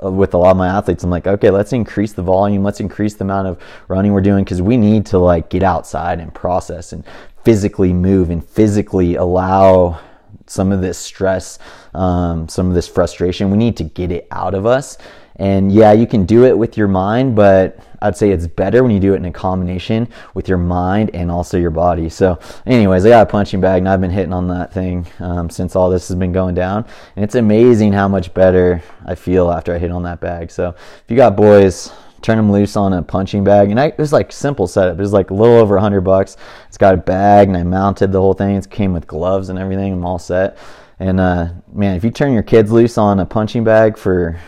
with 0.00 0.34
a 0.34 0.38
lot 0.38 0.50
of 0.50 0.58
my 0.58 0.68
athletes 0.68 1.04
i'm 1.04 1.10
like 1.10 1.26
okay 1.26 1.48
let's 1.50 1.72
increase 1.72 2.12
the 2.12 2.22
volume. 2.22 2.62
Let's 2.62 2.80
increase 2.80 3.14
the 3.14 3.24
amount 3.24 3.48
of 3.48 3.62
running 3.88 4.12
we're 4.12 4.20
doing 4.20 4.44
because 4.44 4.60
we 4.60 4.76
need 4.76 5.06
to 5.06 5.18
like 5.18 5.48
get 5.48 5.62
outside 5.62 6.20
and 6.20 6.32
process 6.34 6.92
and 6.92 7.04
physically 7.44 7.92
move 7.92 8.30
and 8.30 8.44
physically 8.44 9.14
allow 9.14 10.00
some 10.46 10.72
of 10.72 10.80
this 10.80 10.98
stress, 10.98 11.58
um, 11.94 12.48
some 12.48 12.68
of 12.68 12.74
this 12.74 12.88
frustration. 12.88 13.50
We 13.50 13.58
need 13.58 13.76
to 13.78 13.84
get 13.84 14.10
it 14.10 14.26
out 14.30 14.54
of 14.54 14.66
us. 14.66 14.98
And 15.38 15.70
yeah, 15.70 15.92
you 15.92 16.06
can 16.06 16.24
do 16.24 16.44
it 16.44 16.56
with 16.56 16.78
your 16.78 16.88
mind, 16.88 17.36
but 17.36 17.78
I'd 18.00 18.16
say 18.16 18.30
it's 18.30 18.46
better 18.46 18.82
when 18.82 18.92
you 18.92 19.00
do 19.00 19.12
it 19.12 19.16
in 19.16 19.24
a 19.26 19.32
combination 19.32 20.08
with 20.34 20.48
your 20.48 20.58
mind 20.58 21.10
and 21.14 21.30
also 21.30 21.58
your 21.58 21.70
body. 21.70 22.08
So, 22.08 22.38
anyways, 22.66 23.04
I 23.04 23.10
got 23.10 23.28
a 23.28 23.30
punching 23.30 23.60
bag 23.60 23.78
and 23.78 23.88
I've 23.88 24.00
been 24.00 24.10
hitting 24.10 24.32
on 24.32 24.48
that 24.48 24.72
thing 24.72 25.06
um, 25.18 25.50
since 25.50 25.76
all 25.76 25.90
this 25.90 26.08
has 26.08 26.16
been 26.16 26.32
going 26.32 26.54
down. 26.54 26.86
And 27.16 27.24
it's 27.24 27.34
amazing 27.34 27.92
how 27.92 28.08
much 28.08 28.32
better 28.32 28.82
I 29.04 29.14
feel 29.14 29.50
after 29.50 29.74
I 29.74 29.78
hit 29.78 29.90
on 29.90 30.02
that 30.04 30.20
bag. 30.20 30.50
So, 30.50 30.70
if 30.70 31.04
you 31.08 31.16
got 31.16 31.36
boys, 31.36 31.92
turn 32.22 32.36
them 32.36 32.50
loose 32.50 32.76
on 32.76 32.92
a 32.92 33.02
punching 33.02 33.44
bag. 33.44 33.70
And 33.70 33.78
I, 33.78 33.86
it 33.86 33.98
was 33.98 34.12
like 34.12 34.32
simple 34.32 34.66
setup. 34.66 34.98
It 34.98 35.00
was 35.00 35.12
like 35.12 35.30
a 35.30 35.34
little 35.34 35.56
over 35.56 35.76
a 35.76 35.80
hundred 35.80 36.02
bucks. 36.02 36.36
It's 36.68 36.78
got 36.78 36.94
a 36.94 36.98
bag 36.98 37.48
and 37.48 37.56
I 37.56 37.62
mounted 37.62 38.12
the 38.12 38.20
whole 38.20 38.34
thing. 38.34 38.56
It 38.56 38.70
came 38.70 38.92
with 38.92 39.06
gloves 39.06 39.48
and 39.48 39.58
everything. 39.58 39.92
I'm 39.92 40.04
all 40.04 40.18
set. 40.18 40.58
And 40.98 41.20
uh, 41.20 41.48
man, 41.72 41.96
if 41.96 42.04
you 42.04 42.10
turn 42.10 42.32
your 42.32 42.42
kids 42.42 42.72
loose 42.72 42.96
on 42.98 43.20
a 43.20 43.26
punching 43.26 43.64
bag 43.64 43.98
for 43.98 44.40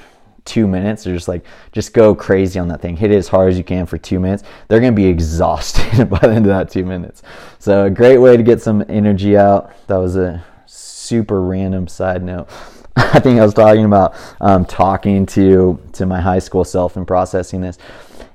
two 0.45 0.67
minutes, 0.67 1.05
they're 1.05 1.15
just 1.15 1.29
like, 1.29 1.45
just 1.73 1.93
go 1.93 2.15
crazy 2.15 2.59
on 2.59 2.69
that 2.69 2.81
thing. 2.81 2.97
Hit 2.97 3.11
it 3.11 3.17
as 3.17 3.29
hard 3.29 3.51
as 3.51 3.59
you 3.59 3.65
can 3.65 3.85
for 3.85 3.99
two 3.99 4.19
minutes. 4.19 4.45
They're 4.69 4.81
going 4.81 4.95
to 4.95 4.97
be 4.97 5.07
exhausted 5.09 6.09
by 6.09 6.19
the 6.21 6.31
end 6.31 6.47
of 6.47 6.51
that 6.51 6.71
two 6.71 6.85
minutes. 6.85 7.23
So 7.59 7.85
a 7.85 7.91
great 7.91 8.19
way 8.19 8.37
to 8.37 8.43
get 8.43 8.63
some 8.63 8.83
energy 8.89 9.37
out. 9.37 9.73
That 9.89 9.97
was 9.97 10.17
a 10.17 10.43
super 10.67 11.43
random 11.43 11.87
side 11.87 12.23
note. 12.23 12.49
I 13.15 13.21
think 13.21 13.39
I 13.39 13.45
was 13.45 13.55
talking 13.55 13.85
about 13.85 14.17
um, 14.41 14.65
talking 14.65 15.25
to 15.27 15.81
to 15.93 16.05
my 16.05 16.21
high 16.21 16.41
school 16.41 16.65
self 16.65 16.97
and 16.97 17.07
processing 17.07 17.61
this. 17.61 17.79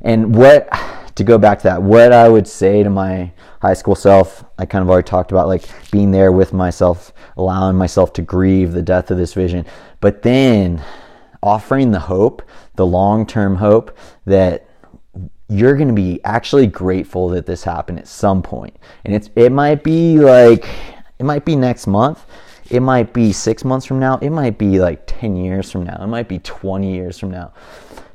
And 0.02 0.34
what 0.34 0.70
to 1.16 1.24
go 1.26 1.38
back 1.38 1.60
to 1.60 1.64
that, 1.64 1.84
what 1.84 2.14
I 2.14 2.30
would 2.30 2.48
say 2.48 2.82
to 2.82 2.90
my 2.90 3.34
high 3.62 3.74
school 3.74 3.96
self, 3.96 4.46
I 4.58 4.66
kind 4.66 4.82
of 4.82 4.90
already 4.90 5.06
talked 5.06 5.34
about 5.34 5.50
like 5.50 5.64
being 5.92 6.12
there 6.12 6.32
with 6.32 6.54
myself, 6.54 7.12
allowing 7.36 7.76
myself 7.76 8.14
to 8.14 8.22
grieve 8.22 8.72
the 8.72 8.82
death 8.82 9.12
of 9.12 9.18
this 9.18 9.34
vision, 9.34 9.66
but 10.00 10.22
then 10.22 10.82
offering 11.42 11.92
the 11.92 12.00
hope, 12.00 12.42
the 12.76 12.86
long 12.86 13.26
term 13.26 13.58
hope 13.58 13.98
that 14.26 14.66
you're 15.50 15.76
going 15.76 15.90
to 15.90 15.94
be 15.94 16.22
actually 16.24 16.68
grateful 16.68 17.28
that 17.30 17.46
this 17.46 17.66
happened 17.66 18.00
at 18.00 18.08
some 18.08 18.42
point. 18.42 18.78
And 19.04 19.14
it's 19.14 19.30
it 19.36 19.52
might 19.52 19.84
be 19.84 20.20
like 20.20 20.66
it 21.20 21.26
might 21.26 21.44
be 21.44 21.58
next 21.58 21.86
month 21.86 22.26
it 22.70 22.80
might 22.80 23.14
be 23.14 23.32
six 23.32 23.64
months 23.64 23.86
from 23.86 24.00
now. 24.00 24.18
It 24.18 24.30
might 24.30 24.58
be 24.58 24.80
like 24.80 25.04
10 25.06 25.36
years 25.36 25.72
from 25.72 25.84
now. 25.84 26.02
It 26.02 26.08
might 26.08 26.28
be 26.28 26.40
20 26.40 26.94
years 26.94 27.20
from 27.20 27.32
now. 27.32 27.54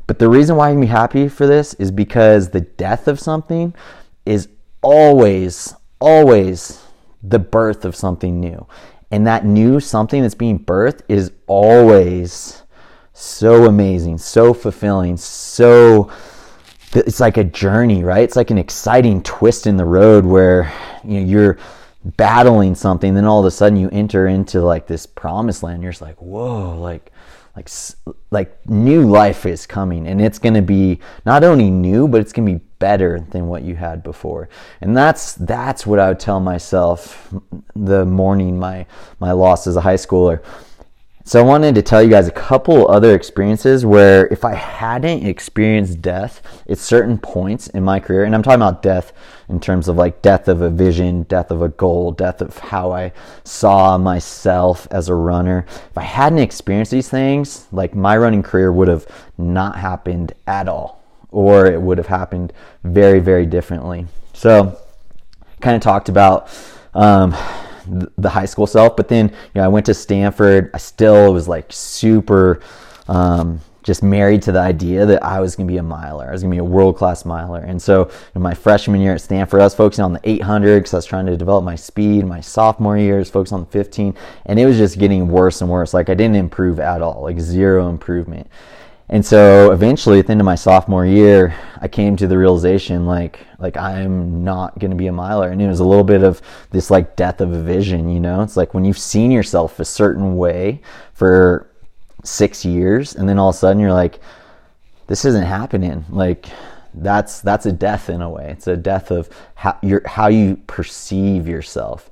But 0.06 0.18
the 0.18 0.28
reason 0.28 0.56
why 0.56 0.70
I'm 0.70 0.82
happy 0.82 1.28
for 1.28 1.46
this 1.46 1.74
is 1.74 1.90
because 1.90 2.48
the 2.48 2.62
death 2.62 3.08
of 3.08 3.20
something 3.20 3.74
is 4.24 4.48
always, 4.82 5.74
always 6.00 6.82
the 7.22 7.38
birth 7.38 7.84
of 7.84 7.94
something 7.94 8.40
new. 8.40 8.66
And 9.10 9.26
that 9.26 9.44
new 9.44 9.80
something 9.80 10.22
that's 10.22 10.34
being 10.34 10.58
birthed 10.58 11.02
is 11.08 11.32
always 11.46 12.62
so 13.12 13.64
amazing, 13.64 14.18
so 14.18 14.54
fulfilling, 14.54 15.16
so 15.16 16.10
it's 16.92 17.20
like 17.20 17.36
a 17.36 17.44
journey, 17.44 18.04
right? 18.04 18.22
It's 18.22 18.36
like 18.36 18.50
an 18.50 18.58
exciting 18.58 19.22
twist 19.22 19.66
in 19.66 19.76
the 19.76 19.84
road 19.84 20.24
where 20.24 20.72
you 21.04 21.20
know 21.20 21.26
you're 21.26 21.58
battling 22.04 22.74
something, 22.74 23.14
then 23.14 23.24
all 23.24 23.40
of 23.40 23.46
a 23.46 23.50
sudden 23.50 23.78
you 23.78 23.88
enter 23.90 24.26
into 24.26 24.60
like 24.60 24.86
this 24.86 25.06
promised 25.06 25.62
land. 25.62 25.82
You're 25.82 25.92
just 25.92 26.02
like, 26.02 26.20
whoa, 26.20 26.78
like 26.78 27.12
like 27.56 27.68
like 28.30 28.68
new 28.68 29.08
life 29.08 29.44
is 29.44 29.66
coming, 29.66 30.06
and 30.06 30.20
it's 30.20 30.38
gonna 30.38 30.62
be 30.62 31.00
not 31.26 31.42
only 31.42 31.70
new, 31.70 32.06
but 32.06 32.20
it's 32.20 32.32
gonna 32.32 32.52
be 32.52 32.64
better 32.78 33.26
than 33.30 33.48
what 33.48 33.62
you 33.62 33.74
had 33.74 34.02
before. 34.02 34.48
And 34.80 34.96
that's 34.96 35.34
that's 35.34 35.86
what 35.86 35.98
I 35.98 36.08
would 36.08 36.20
tell 36.20 36.40
myself 36.40 37.34
the 37.74 38.04
morning 38.04 38.58
my 38.58 38.86
my 39.18 39.32
loss 39.32 39.66
as 39.66 39.76
a 39.76 39.80
high 39.80 39.94
schooler 39.94 40.42
so 41.28 41.38
I 41.38 41.42
wanted 41.42 41.74
to 41.74 41.82
tell 41.82 42.02
you 42.02 42.08
guys 42.08 42.26
a 42.26 42.30
couple 42.30 42.90
other 42.90 43.14
experiences 43.14 43.84
where 43.84 44.28
if 44.28 44.46
I 44.46 44.54
hadn't 44.54 45.26
experienced 45.26 46.00
death 46.00 46.40
at 46.66 46.78
certain 46.78 47.18
points 47.18 47.66
in 47.66 47.82
my 47.82 48.00
career, 48.00 48.24
and 48.24 48.34
I'm 48.34 48.42
talking 48.42 48.62
about 48.62 48.82
death 48.82 49.12
in 49.50 49.60
terms 49.60 49.88
of 49.88 49.96
like 49.96 50.22
death 50.22 50.48
of 50.48 50.62
a 50.62 50.70
vision, 50.70 51.24
death 51.24 51.50
of 51.50 51.60
a 51.60 51.68
goal, 51.68 52.12
death 52.12 52.40
of 52.40 52.56
how 52.56 52.92
I 52.92 53.12
saw 53.44 53.98
myself 53.98 54.88
as 54.90 55.10
a 55.10 55.14
runner. 55.14 55.66
If 55.68 55.98
I 55.98 56.02
hadn't 56.04 56.38
experienced 56.38 56.92
these 56.92 57.10
things, 57.10 57.68
like 57.72 57.94
my 57.94 58.16
running 58.16 58.42
career 58.42 58.72
would 58.72 58.88
have 58.88 59.06
not 59.36 59.76
happened 59.76 60.32
at 60.46 60.66
all, 60.66 61.04
or 61.30 61.66
it 61.66 61.82
would 61.82 61.98
have 61.98 62.06
happened 62.06 62.54
very, 62.84 63.18
very 63.18 63.44
differently. 63.44 64.06
So 64.32 64.80
kind 65.60 65.76
of 65.76 65.82
talked 65.82 66.08
about 66.08 66.48
um, 66.94 67.36
the 68.16 68.28
high 68.28 68.46
school 68.46 68.66
self. 68.66 68.96
But 68.96 69.08
then, 69.08 69.28
you 69.28 69.34
know, 69.56 69.64
I 69.64 69.68
went 69.68 69.86
to 69.86 69.94
Stanford. 69.94 70.70
I 70.74 70.78
still 70.78 71.32
was 71.32 71.48
like 71.48 71.66
super 71.70 72.60
um, 73.08 73.60
just 73.88 74.02
married 74.02 74.42
to 74.42 74.52
the 74.52 74.60
idea 74.60 75.06
that 75.06 75.22
I 75.24 75.40
was 75.40 75.56
going 75.56 75.66
to 75.66 75.72
be 75.72 75.78
a 75.78 75.82
miler. 75.82 76.28
I 76.28 76.32
was 76.32 76.42
going 76.42 76.50
to 76.50 76.54
be 76.54 76.58
a 76.58 76.64
world 76.64 76.96
class 76.96 77.24
miler. 77.24 77.60
And 77.60 77.80
so, 77.80 78.10
in 78.34 78.42
my 78.42 78.52
freshman 78.52 79.00
year 79.00 79.14
at 79.14 79.22
Stanford, 79.22 79.60
I 79.60 79.64
was 79.64 79.74
focusing 79.74 80.04
on 80.04 80.12
the 80.12 80.20
800 80.24 80.80
because 80.80 80.92
I 80.92 80.98
was 80.98 81.06
trying 81.06 81.24
to 81.26 81.36
develop 81.36 81.64
my 81.64 81.74
speed. 81.74 82.26
My 82.26 82.40
sophomore 82.40 82.98
year, 82.98 83.16
I 83.16 83.18
was 83.20 83.30
focused 83.30 83.54
on 83.54 83.60
the 83.60 83.66
15, 83.66 84.14
and 84.44 84.60
it 84.60 84.66
was 84.66 84.76
just 84.76 84.98
getting 84.98 85.28
worse 85.28 85.62
and 85.62 85.70
worse. 85.70 85.94
Like 85.94 86.10
I 86.10 86.14
didn't 86.14 86.36
improve 86.36 86.80
at 86.80 87.00
all, 87.00 87.22
like 87.22 87.40
zero 87.40 87.88
improvement. 87.88 88.46
And 89.10 89.24
so 89.24 89.72
eventually 89.72 90.18
at 90.18 90.26
the 90.26 90.32
end 90.32 90.40
of 90.40 90.44
my 90.44 90.54
sophomore 90.54 91.06
year, 91.06 91.54
I 91.80 91.88
came 91.88 92.16
to 92.16 92.26
the 92.26 92.36
realization 92.36 93.06
like 93.06 93.40
like 93.58 93.76
I'm 93.76 94.44
not 94.44 94.78
going 94.78 94.90
to 94.90 94.96
be 94.96 95.06
a 95.06 95.12
miler 95.12 95.48
and 95.48 95.62
it 95.62 95.66
was 95.66 95.80
a 95.80 95.84
little 95.84 96.04
bit 96.04 96.22
of 96.22 96.42
this 96.70 96.90
like 96.90 97.16
death 97.16 97.40
of 97.40 97.52
a 97.52 97.62
vision, 97.62 98.10
you 98.10 98.20
know? 98.20 98.42
It's 98.42 98.56
like 98.56 98.74
when 98.74 98.84
you've 98.84 98.98
seen 98.98 99.30
yourself 99.30 99.80
a 99.80 99.84
certain 99.84 100.36
way 100.36 100.82
for 101.14 101.70
6 102.22 102.64
years 102.64 103.14
and 103.14 103.28
then 103.28 103.38
all 103.38 103.48
of 103.48 103.54
a 103.54 103.58
sudden 103.58 103.80
you're 103.80 103.92
like 103.92 104.20
this 105.06 105.24
isn't 105.24 105.44
happening. 105.44 106.04
Like 106.10 106.46
that's 106.92 107.40
that's 107.40 107.64
a 107.64 107.72
death 107.72 108.10
in 108.10 108.20
a 108.20 108.28
way. 108.28 108.50
It's 108.50 108.66
a 108.66 108.76
death 108.76 109.10
of 109.10 109.30
how 109.54 109.78
you 109.82 110.02
how 110.04 110.28
you 110.28 110.56
perceive 110.66 111.48
yourself 111.48 112.10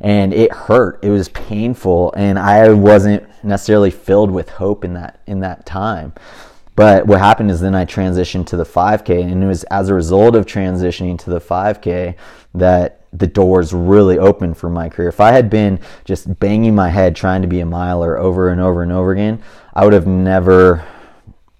and 0.00 0.32
it 0.32 0.52
hurt. 0.52 0.98
It 1.02 1.10
was 1.10 1.28
painful, 1.30 2.12
and 2.16 2.38
I 2.38 2.68
wasn't 2.70 3.24
necessarily 3.44 3.90
filled 3.90 4.30
with 4.30 4.50
hope 4.50 4.84
in 4.84 4.94
that 4.94 5.20
in 5.26 5.40
that 5.40 5.66
time. 5.66 6.12
But 6.74 7.06
what 7.06 7.20
happened 7.20 7.50
is 7.50 7.60
then 7.60 7.74
I 7.74 7.86
transitioned 7.86 8.46
to 8.48 8.56
the 8.56 8.64
5K, 8.64 9.22
and 9.22 9.42
it 9.42 9.46
was 9.46 9.64
as 9.64 9.88
a 9.88 9.94
result 9.94 10.36
of 10.36 10.44
transitioning 10.44 11.18
to 11.20 11.30
the 11.30 11.40
5K 11.40 12.14
that 12.54 13.00
the 13.12 13.26
doors 13.26 13.72
really 13.72 14.18
opened 14.18 14.58
for 14.58 14.68
my 14.68 14.90
career. 14.90 15.08
If 15.08 15.20
I 15.20 15.32
had 15.32 15.48
been 15.48 15.80
just 16.04 16.38
banging 16.38 16.74
my 16.74 16.90
head 16.90 17.16
trying 17.16 17.40
to 17.40 17.48
be 17.48 17.60
a 17.60 17.66
miler 17.66 18.18
over 18.18 18.50
and 18.50 18.60
over 18.60 18.82
and 18.82 18.92
over 18.92 19.12
again, 19.12 19.42
I 19.72 19.84
would 19.84 19.94
have 19.94 20.06
never 20.06 20.86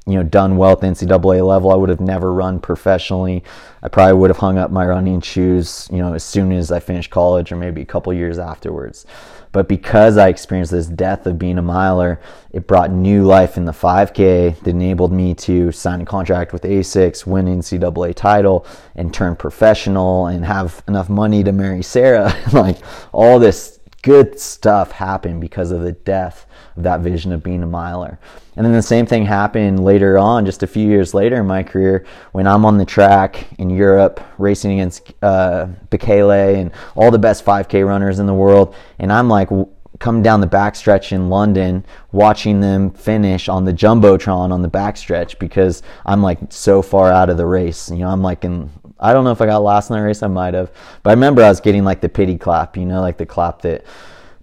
you 0.07 0.15
know 0.15 0.23
done 0.23 0.57
well 0.57 0.73
at 0.73 0.81
the 0.81 0.87
NCAA 0.87 1.47
level. 1.47 1.73
I 1.73 1.75
would 1.75 1.89
have 1.89 2.01
never 2.01 2.33
run 2.33 2.61
professionally. 2.61 3.43
I 3.83 3.89
probably 3.89 4.15
would 4.15 4.31
have 4.31 4.39
hung 4.39 4.59
up 4.59 4.71
my 4.71 4.87
running 4.87 5.21
shoes, 5.21 5.89
you 5.93 5.99
know, 5.99 6.15
as 6.15 6.25
soon 6.25 6.53
as 6.53 6.71
I 6.71 6.81
finished 6.81 7.11
college 7.11 7.53
or 7.53 7.57
maybe 7.57 7.83
a 7.83 7.87
couple 7.87 8.13
years 8.13 8.39
afterwards. 8.39 9.07
But 9.53 9.69
because 9.69 10.19
I 10.19 10.29
experienced 10.29 10.73
this 10.73 10.87
death 10.87 11.27
of 11.27 11.39
being 11.39 11.57
a 11.57 11.63
miler, 11.63 12.21
it 12.53 12.67
brought 12.67 12.91
new 12.91 13.25
life 13.25 13.57
in 13.57 13.65
the 13.65 13.73
5K 13.73 14.59
that 14.59 14.69
enabled 14.69 15.13
me 15.13 15.35
to 15.35 15.73
sign 15.73 16.03
a 16.03 16.05
contract 16.05 16.53
with 16.53 16.63
ASICS, 16.63 17.27
win 17.27 17.47
NCAA 17.47 18.15
title, 18.15 18.67
and 18.95 19.15
turn 19.15 19.35
professional 19.35 20.27
and 20.27 20.45
have 20.45 20.83
enough 20.89 21.09
money 21.09 21.43
to 21.43 21.53
marry 21.53 21.83
Sara. 21.83 22.35
like 22.53 22.77
all 23.13 23.39
this 23.39 23.76
good 24.07 24.39
stuff 24.39 24.93
happened 24.93 25.41
because 25.41 25.73
of 25.73 25.81
the 25.81 25.91
death 25.91 26.47
of 26.77 26.85
that 26.85 27.01
vision 27.01 27.33
of 27.33 27.43
being 27.43 27.65
a 27.65 27.67
miler. 27.67 28.21
And 28.55 28.65
then 28.65 28.73
the 28.73 28.81
same 28.81 29.05
thing 29.05 29.27
happened 29.27 29.83
later 29.83 30.17
on, 30.17 30.47
just 30.47 30.63
a 30.63 30.67
few 30.69 30.87
years 30.87 31.13
later 31.13 31.41
in 31.41 31.47
my 31.49 31.65
career, 31.65 32.07
when 32.31 32.47
I'm 32.47 32.65
on 32.65 32.79
the 32.79 32.85
track 32.85 33.49
in 33.59 33.69
Europe 33.69 34.21
racing 34.39 34.75
against 34.75 35.13
uh, 35.23 35.67
Bekele 35.91 36.55
and 36.55 36.71
all 36.95 37.11
the 37.11 37.19
best 37.19 37.45
5K 37.45 37.85
runners 37.85 38.21
in 38.21 38.27
the 38.27 38.33
world. 38.33 38.77
And 39.01 39.13
I'm 39.13 39.29
like, 39.29 39.49
coming 39.99 40.23
down 40.23 40.41
the 40.41 40.47
backstretch 40.47 41.11
in 41.11 41.29
London, 41.29 41.85
watching 42.13 42.61
them 42.61 42.93
finish 42.93 43.49
on 43.49 43.65
the 43.65 43.73
jumbotron 43.73 44.53
on 44.53 44.63
the 44.63 44.71
backstretch 44.71 45.37
because 45.41 45.83
I'm 46.05 46.23
like 46.23 46.39
so 46.51 46.81
far 46.81 47.11
out 47.11 47.29
of 47.29 47.39
the 47.39 47.47
race. 47.47 47.91
You 47.91 47.99
know, 47.99 48.09
I'm 48.11 48.23
like 48.23 48.45
in. 48.45 48.71
I 48.99 49.13
don't 49.13 49.25
know 49.25 49.31
if 49.31 49.41
I 49.41 49.47
got 49.47 49.63
last 49.63 49.91
in 49.91 49.97
the 49.97 50.03
race. 50.03 50.23
I 50.23 50.29
might 50.29 50.55
have, 50.55 50.71
but 51.03 51.11
I 51.11 51.13
remember 51.13 51.43
I 51.43 51.49
was 51.49 51.61
getting 51.61 51.85
like 51.85 52.01
the 52.01 52.09
pity 52.09 52.39
clap. 52.39 52.77
You 52.77 52.87
know, 52.87 53.01
like 53.01 53.19
the 53.19 53.27
clap 53.27 53.63
that 53.63 53.85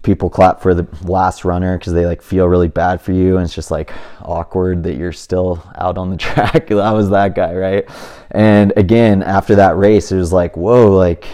people 0.04 0.28
clap 0.28 0.60
for 0.60 0.74
the 0.74 0.86
last 1.02 1.44
runner 1.44 1.76
because 1.78 1.92
they 1.94 2.06
like 2.06 2.22
feel 2.22 2.46
really 2.46 2.68
bad 2.68 3.00
for 3.00 3.12
you 3.12 3.36
and 3.36 3.44
it's 3.44 3.54
just 3.54 3.70
like 3.70 3.92
awkward 4.22 4.82
that 4.84 4.96
you're 4.96 5.12
still 5.12 5.66
out 5.78 5.98
on 5.98 6.10
the 6.10 6.16
track 6.18 6.70
i 6.70 6.92
was 6.92 7.10
that 7.10 7.34
guy 7.34 7.54
right 7.54 7.88
and 8.30 8.72
again 8.76 9.22
after 9.22 9.56
that 9.56 9.76
race 9.76 10.12
it 10.12 10.16
was 10.16 10.32
like 10.32 10.56
whoa 10.56 10.94
like 10.94 11.26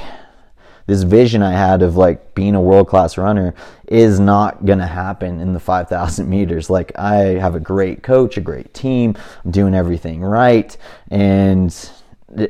this 0.87 1.02
vision 1.02 1.42
i 1.42 1.50
had 1.50 1.83
of 1.83 1.96
like 1.96 2.33
being 2.35 2.54
a 2.54 2.61
world 2.61 2.87
class 2.87 3.18
runner 3.18 3.54
is 3.88 4.20
not 4.20 4.64
gonna 4.64 4.87
happen 4.87 5.40
in 5.40 5.52
the 5.52 5.61
5000 5.61 6.28
meters 6.28 6.70
like 6.70 6.96
i 6.96 7.16
have 7.16 7.56
a 7.56 7.61
great 7.61 8.04
coach 8.04 8.37
a 8.37 8.40
great 8.40 8.72
team 8.72 9.16
i'm 9.44 9.50
doing 9.50 9.74
everything 9.74 10.20
right 10.20 10.76
and 11.11 11.90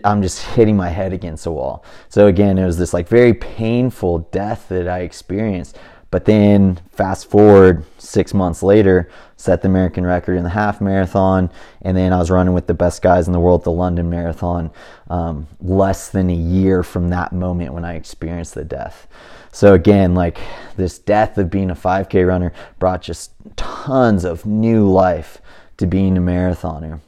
I'm 0.05 0.23
just 0.23 0.43
hitting 0.55 0.77
my 0.77 0.89
head 0.89 1.13
against 1.13 1.47
a 1.47 1.51
wall. 1.51 1.85
So 2.09 2.27
again, 2.27 2.59
it 2.59 2.67
was 2.67 2.79
this 2.79 2.93
like 2.93 3.09
very 3.09 3.35
painful 3.35 4.21
death 4.31 4.69
that 4.69 4.89
I 4.89 5.01
experienced 5.01 5.77
but 6.11 6.25
then 6.25 6.81
fast 6.91 7.31
forward 7.31 7.85
six 7.99 8.35
months 8.35 8.63
later, 8.63 9.09
set 9.37 9.63
the 9.63 9.69
American 9.69 10.05
record 10.05 10.37
in 10.37 10.43
the 10.43 10.51
half 10.51 10.81
marathon, 10.81 11.51
and 11.83 11.97
then 11.97 12.13
I 12.13 12.19
was 12.19 12.31
running 12.31 12.53
with 12.53 12.67
the 12.67 12.75
best 12.75 13.01
guys 13.01 13.29
in 13.29 13.33
the 13.33 13.39
world, 13.39 13.63
the 13.63 13.71
London 13.71 14.11
Marathon, 14.11 14.73
um, 15.09 15.47
less 15.61 16.09
than 16.09 16.29
a 16.29 16.35
year 16.35 16.83
from 16.83 17.11
that 17.11 17.33
moment 17.33 17.75
when 17.75 17.85
I 17.85 17.95
experienced 17.95 18.55
the 18.55 18.65
death. 18.65 19.07
So 19.53 19.75
again, 19.75 20.15
like 20.15 20.39
this 20.77 20.99
death 20.99 21.39
of 21.39 21.49
being 21.49 21.71
a 21.71 21.77
5K 21.77 22.27
runner 22.27 22.53
brought 22.81 23.03
just 23.03 23.33
tons 23.57 24.25
of 24.25 24.45
new 24.45 24.91
life 24.91 25.41
to 25.77 25.87
being 25.87 26.17
a 26.17 26.21
marathoner. 26.21 27.01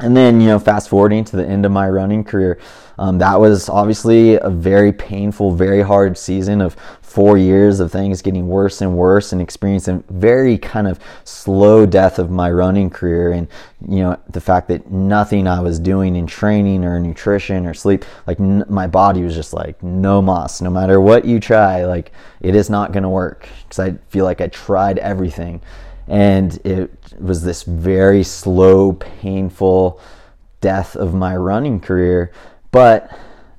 And 0.00 0.16
then, 0.16 0.40
you 0.40 0.48
know, 0.48 0.58
fast 0.58 0.88
forwarding 0.88 1.24
to 1.26 1.36
the 1.36 1.46
end 1.46 1.64
of 1.64 1.70
my 1.70 1.88
running 1.88 2.24
career, 2.24 2.58
um, 2.98 3.18
that 3.18 3.38
was 3.38 3.68
obviously 3.68 4.34
a 4.34 4.50
very 4.50 4.92
painful, 4.92 5.52
very 5.52 5.82
hard 5.82 6.18
season 6.18 6.60
of 6.60 6.76
four 7.00 7.38
years 7.38 7.78
of 7.78 7.92
things 7.92 8.20
getting 8.20 8.48
worse 8.48 8.80
and 8.80 8.96
worse 8.96 9.32
and 9.32 9.40
experiencing 9.40 10.02
very 10.10 10.58
kind 10.58 10.88
of 10.88 10.98
slow 11.22 11.86
death 11.86 12.18
of 12.18 12.28
my 12.28 12.50
running 12.50 12.90
career. 12.90 13.30
And, 13.30 13.46
you 13.88 13.98
know, 13.98 14.18
the 14.30 14.40
fact 14.40 14.66
that 14.66 14.90
nothing 14.90 15.46
I 15.46 15.60
was 15.60 15.78
doing 15.78 16.16
in 16.16 16.26
training 16.26 16.84
or 16.84 16.98
nutrition 16.98 17.64
or 17.64 17.72
sleep, 17.72 18.04
like 18.26 18.40
n- 18.40 18.64
my 18.68 18.88
body 18.88 19.22
was 19.22 19.36
just 19.36 19.52
like, 19.52 19.80
no 19.80 20.20
moss, 20.20 20.60
no 20.60 20.70
matter 20.70 21.00
what 21.00 21.24
you 21.24 21.38
try, 21.38 21.84
like 21.84 22.10
it 22.40 22.56
is 22.56 22.68
not 22.68 22.90
going 22.90 23.04
to 23.04 23.08
work 23.08 23.48
because 23.62 23.78
I 23.78 23.92
feel 24.08 24.24
like 24.24 24.40
I 24.40 24.48
tried 24.48 24.98
everything 24.98 25.60
and 26.08 26.54
it 26.64 26.90
was 27.18 27.42
this 27.42 27.62
very 27.62 28.22
slow, 28.22 28.92
painful 28.92 30.00
death 30.60 30.96
of 30.96 31.14
my 31.14 31.36
running 31.36 31.80
career. 31.80 32.32
But 32.70 33.10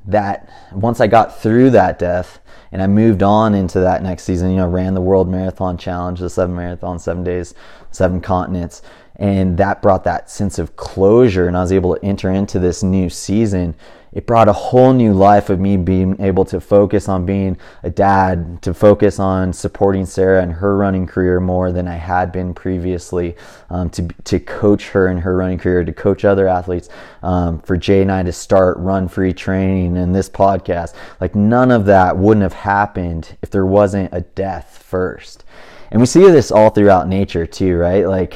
that 0.07 0.49
once 0.71 1.01
I 1.01 1.07
got 1.07 1.39
through 1.39 1.71
that 1.71 1.97
death 1.97 2.39
and 2.71 2.81
I 2.81 2.87
moved 2.87 3.23
on 3.23 3.55
into 3.55 3.79
that 3.79 4.03
next 4.03 4.23
season, 4.23 4.51
you 4.51 4.57
know, 4.57 4.67
ran 4.67 4.93
the 4.93 5.01
World 5.01 5.29
Marathon 5.29 5.77
Challenge, 5.77 6.19
the 6.19 6.29
seven 6.29 6.55
marathon, 6.55 6.99
seven 6.99 7.23
days, 7.23 7.53
seven 7.91 8.21
continents. 8.21 8.81
and 9.17 9.57
that 9.57 9.81
brought 9.81 10.03
that 10.03 10.29
sense 10.29 10.59
of 10.59 10.75
closure 10.75 11.47
and 11.47 11.55
i 11.55 11.61
was 11.61 11.71
able 11.71 11.95
to 11.95 12.03
enter 12.05 12.29
into 12.29 12.59
this 12.59 12.83
new 12.83 13.09
season 13.09 13.73
it 14.15 14.25
brought 14.25 14.47
a 14.47 14.53
whole 14.53 14.93
new 14.93 15.13
life 15.13 15.49
of 15.49 15.59
me 15.59 15.75
being 15.75 16.19
able 16.21 16.45
to 16.45 16.61
focus 16.61 17.09
on 17.09 17.25
being 17.25 17.57
a 17.83 17.89
dad, 17.89 18.61
to 18.61 18.73
focus 18.73 19.19
on 19.19 19.51
supporting 19.51 20.05
Sara 20.05 20.41
and 20.41 20.53
her 20.53 20.77
running 20.77 21.05
career 21.05 21.41
more 21.41 21.73
than 21.73 21.85
I 21.85 21.97
had 21.97 22.31
been 22.31 22.53
previously, 22.53 23.35
um, 23.69 23.89
to, 23.91 24.07
to 24.23 24.39
coach 24.39 24.89
her 24.89 25.09
in 25.09 25.17
her 25.17 25.35
running 25.35 25.57
career, 25.57 25.83
to 25.83 25.91
coach 25.91 26.23
other 26.23 26.47
athletes, 26.47 26.87
um, 27.23 27.59
for 27.59 27.75
Jay 27.75 28.01
and 28.01 28.11
I 28.11 28.23
to 28.23 28.31
start 28.31 28.77
run 28.77 29.09
free 29.09 29.33
training 29.33 29.97
and 29.97 30.15
this 30.15 30.29
podcast. 30.29 30.93
Like 31.19 31.35
none 31.35 31.69
of 31.69 31.85
that 31.85 32.17
wouldn't 32.17 32.43
have 32.43 32.53
happened 32.53 33.37
if 33.41 33.51
there 33.51 33.65
wasn't 33.65 34.13
a 34.13 34.21
death 34.21 34.81
first. 34.81 35.43
And 35.91 35.99
we 35.99 36.07
see 36.07 36.21
this 36.21 36.51
all 36.51 36.69
throughout 36.69 37.09
nature 37.09 37.45
too, 37.45 37.77
right? 37.77 38.07
Like 38.07 38.35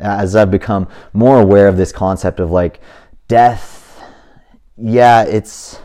as 0.00 0.34
I've 0.34 0.50
become 0.50 0.88
more 1.12 1.40
aware 1.40 1.68
of 1.68 1.76
this 1.76 1.92
concept 1.92 2.40
of 2.40 2.50
like 2.50 2.80
death 3.28 3.80
yeah, 4.80 5.22
it's 5.22 5.78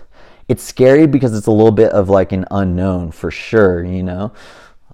it's 0.47 0.63
scary 0.63 1.07
because 1.07 1.35
it's 1.35 1.47
a 1.47 1.51
little 1.51 1.71
bit 1.71 1.91
of 1.91 2.09
like 2.09 2.31
an 2.31 2.45
unknown 2.51 3.11
for 3.11 3.31
sure, 3.31 3.83
you 3.83 4.03
know. 4.03 4.33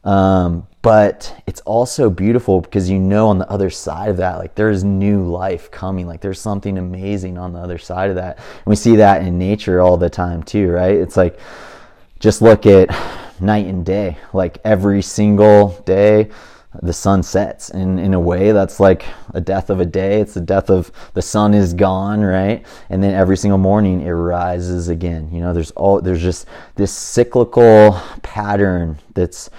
Um, 0.03 0.67
but 0.81 1.43
it's 1.45 1.61
also 1.61 2.09
beautiful 2.09 2.61
because 2.61 2.89
you 2.89 2.97
know 2.97 3.27
on 3.27 3.37
the 3.37 3.49
other 3.49 3.69
side 3.69 4.09
of 4.09 4.17
that, 4.17 4.37
like 4.37 4.55
there's 4.55 4.83
new 4.83 5.29
life 5.29 5.69
coming, 5.69 6.07
like 6.07 6.21
there's 6.21 6.39
something 6.39 6.77
amazing 6.77 7.37
on 7.37 7.53
the 7.53 7.59
other 7.59 7.77
side 7.77 8.09
of 8.09 8.15
that. 8.15 8.37
And 8.37 8.65
we 8.65 8.75
see 8.75 8.95
that 8.95 9.21
in 9.21 9.37
nature 9.37 9.79
all 9.79 9.97
the 9.97 10.09
time 10.09 10.41
too, 10.41 10.71
right? 10.71 10.95
It's 10.95 11.17
like 11.17 11.39
just 12.19 12.41
look 12.41 12.65
at 12.65 12.89
night 13.39 13.67
and 13.67 13.85
day, 13.85 14.17
like 14.33 14.57
every 14.63 15.03
single 15.03 15.79
day 15.85 16.29
the 16.81 16.93
sun 16.93 17.23
sets. 17.23 17.69
And 17.69 17.99
in 17.99 18.13
a 18.13 18.19
way 18.19 18.51
that's 18.51 18.79
like 18.79 19.05
a 19.33 19.41
death 19.41 19.69
of 19.69 19.79
a 19.79 19.85
day. 19.85 20.21
It's 20.21 20.33
the 20.33 20.41
death 20.41 20.69
of 20.69 20.91
the 21.13 21.21
sun 21.21 21.53
is 21.53 21.73
gone 21.73 22.21
right? 22.21 22.65
And 22.89 23.03
then 23.03 23.13
every 23.13 23.37
single 23.37 23.57
morning 23.57 24.01
it 24.01 24.11
rises 24.11 24.87
again. 24.87 25.29
You 25.31 25.41
know 25.41 25.53
there's 25.53 25.71
all 25.71 26.01
there's 26.01 26.21
just 26.21 26.47
this 26.75 26.91
cyclical 26.91 27.99
pattern 28.21 28.99
that's 29.13 29.49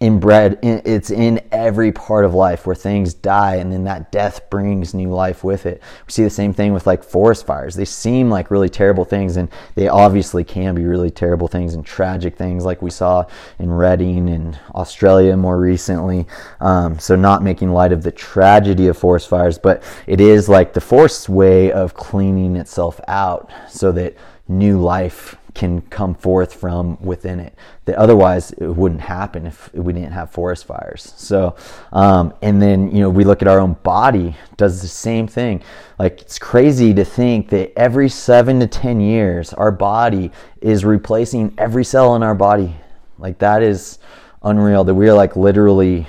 inbred 0.00 0.58
it's 0.62 1.10
in 1.10 1.38
every 1.52 1.92
part 1.92 2.24
of 2.24 2.32
life 2.32 2.66
where 2.66 2.74
things 2.74 3.12
die 3.12 3.56
and 3.56 3.70
then 3.70 3.84
that 3.84 4.10
death 4.10 4.48
brings 4.48 4.94
new 4.94 5.10
life 5.10 5.44
with 5.44 5.66
it. 5.66 5.82
We 6.06 6.12
see 6.12 6.24
the 6.24 6.30
same 6.30 6.54
thing 6.54 6.72
with 6.72 6.86
like 6.86 7.04
forest 7.04 7.44
fires. 7.44 7.74
They 7.74 7.84
seem 7.84 8.30
like 8.30 8.50
really 8.50 8.70
terrible 8.70 9.04
things 9.04 9.36
and 9.36 9.50
they 9.74 9.88
obviously 9.88 10.42
can 10.42 10.74
be 10.74 10.84
really 10.84 11.10
terrible 11.10 11.48
things 11.48 11.74
and 11.74 11.84
tragic 11.84 12.36
things 12.36 12.64
like 12.64 12.80
we 12.80 12.90
saw 12.90 13.26
in 13.58 13.70
redding 13.70 14.30
and 14.30 14.58
australia 14.74 15.36
more 15.36 15.60
recently. 15.60 16.26
Um, 16.60 16.98
so 16.98 17.14
not 17.14 17.42
making 17.42 17.70
light 17.70 17.92
of 17.92 18.02
the 18.02 18.10
tragedy 18.10 18.86
of 18.86 18.96
forest 18.96 19.28
fires 19.28 19.58
but 19.58 19.82
it 20.06 20.22
is 20.22 20.48
like 20.48 20.72
the 20.72 20.80
forest's 20.80 21.28
way 21.28 21.70
of 21.72 21.92
cleaning 21.92 22.56
itself 22.56 23.02
out 23.06 23.50
so 23.68 23.92
that 23.92 24.16
new 24.48 24.80
life 24.80 25.36
can 25.54 25.80
come 25.82 26.14
forth 26.14 26.54
from 26.54 27.00
within 27.02 27.40
it. 27.40 27.54
That 27.84 27.96
otherwise 27.96 28.52
it 28.52 28.68
wouldn't 28.68 29.00
happen 29.00 29.46
if 29.46 29.72
we 29.74 29.92
didn't 29.92 30.12
have 30.12 30.30
forest 30.30 30.64
fires. 30.64 31.12
So 31.16 31.56
um, 31.92 32.34
and 32.42 32.60
then 32.60 32.94
you 32.94 33.00
know 33.00 33.10
we 33.10 33.24
look 33.24 33.42
at 33.42 33.48
our 33.48 33.58
own 33.58 33.74
body 33.82 34.36
does 34.56 34.82
the 34.82 34.88
same 34.88 35.26
thing. 35.26 35.62
Like 35.98 36.20
it's 36.20 36.38
crazy 36.38 36.94
to 36.94 37.04
think 37.04 37.48
that 37.50 37.72
every 37.76 38.08
seven 38.08 38.60
to 38.60 38.66
ten 38.66 39.00
years 39.00 39.52
our 39.54 39.72
body 39.72 40.30
is 40.60 40.84
replacing 40.84 41.54
every 41.58 41.84
cell 41.84 42.16
in 42.16 42.22
our 42.22 42.34
body. 42.34 42.74
Like 43.18 43.38
that 43.38 43.62
is 43.62 43.98
unreal 44.42 44.84
that 44.84 44.94
we 44.94 45.08
are 45.08 45.14
like 45.14 45.36
literally 45.36 46.06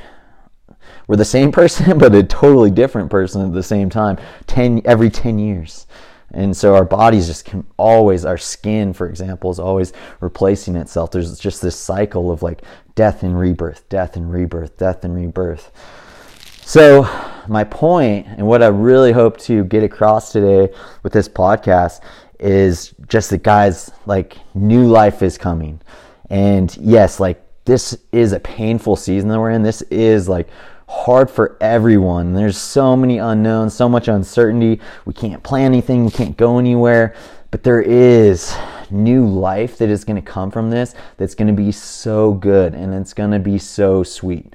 we're 1.07 1.17
the 1.17 1.25
same 1.25 1.51
person 1.61 1.97
but 1.97 2.13
a 2.15 2.23
totally 2.23 2.71
different 2.71 3.09
person 3.09 3.45
at 3.45 3.53
the 3.53 3.63
same 3.63 3.89
time. 3.89 4.17
10 4.47 4.83
every 4.85 5.09
10 5.09 5.39
years 5.39 5.87
and 6.33 6.55
so 6.55 6.75
our 6.75 6.85
bodies 6.85 7.27
just 7.27 7.45
can 7.45 7.65
always, 7.77 8.25
our 8.25 8.37
skin, 8.37 8.93
for 8.93 9.09
example, 9.09 9.51
is 9.51 9.59
always 9.59 9.93
replacing 10.19 10.75
itself. 10.75 11.11
There's 11.11 11.37
just 11.39 11.61
this 11.61 11.75
cycle 11.75 12.31
of 12.31 12.41
like 12.41 12.61
death 12.95 13.23
and 13.23 13.37
rebirth, 13.37 13.87
death 13.89 14.15
and 14.15 14.31
rebirth, 14.31 14.77
death 14.77 15.03
and 15.03 15.15
rebirth. 15.15 15.71
So, 16.63 17.03
my 17.47 17.63
point 17.63 18.27
and 18.27 18.47
what 18.47 18.63
I 18.63 18.67
really 18.67 19.11
hope 19.11 19.37
to 19.39 19.65
get 19.65 19.83
across 19.83 20.31
today 20.31 20.73
with 21.03 21.11
this 21.11 21.27
podcast 21.27 22.01
is 22.39 22.93
just 23.07 23.29
that, 23.31 23.43
guys, 23.43 23.91
like 24.05 24.37
new 24.53 24.87
life 24.87 25.21
is 25.21 25.37
coming. 25.37 25.81
And 26.29 26.75
yes, 26.77 27.19
like 27.19 27.43
this 27.65 27.97
is 28.11 28.31
a 28.31 28.39
painful 28.39 28.95
season 28.95 29.29
that 29.29 29.39
we're 29.39 29.51
in. 29.51 29.63
This 29.63 29.81
is 29.83 30.29
like 30.29 30.47
hard 30.91 31.31
for 31.31 31.57
everyone. 31.61 32.33
There's 32.33 32.57
so 32.57 32.97
many 32.97 33.17
unknowns, 33.17 33.73
so 33.73 33.87
much 33.87 34.07
uncertainty. 34.07 34.81
We 35.05 35.13
can't 35.13 35.41
plan 35.41 35.65
anything, 35.65 36.05
we 36.05 36.11
can't 36.11 36.35
go 36.35 36.59
anywhere. 36.59 37.15
But 37.49 37.63
there 37.63 37.81
is 37.81 38.55
new 38.91 39.25
life 39.25 39.77
that 39.77 39.89
is 39.89 40.03
going 40.03 40.21
to 40.21 40.21
come 40.21 40.51
from 40.51 40.69
this 40.69 40.93
that's 41.17 41.33
going 41.33 41.47
to 41.47 41.53
be 41.53 41.71
so 41.71 42.33
good 42.33 42.73
and 42.73 42.93
it's 42.93 43.13
going 43.13 43.31
to 43.31 43.39
be 43.39 43.57
so 43.57 44.03
sweet 44.03 44.53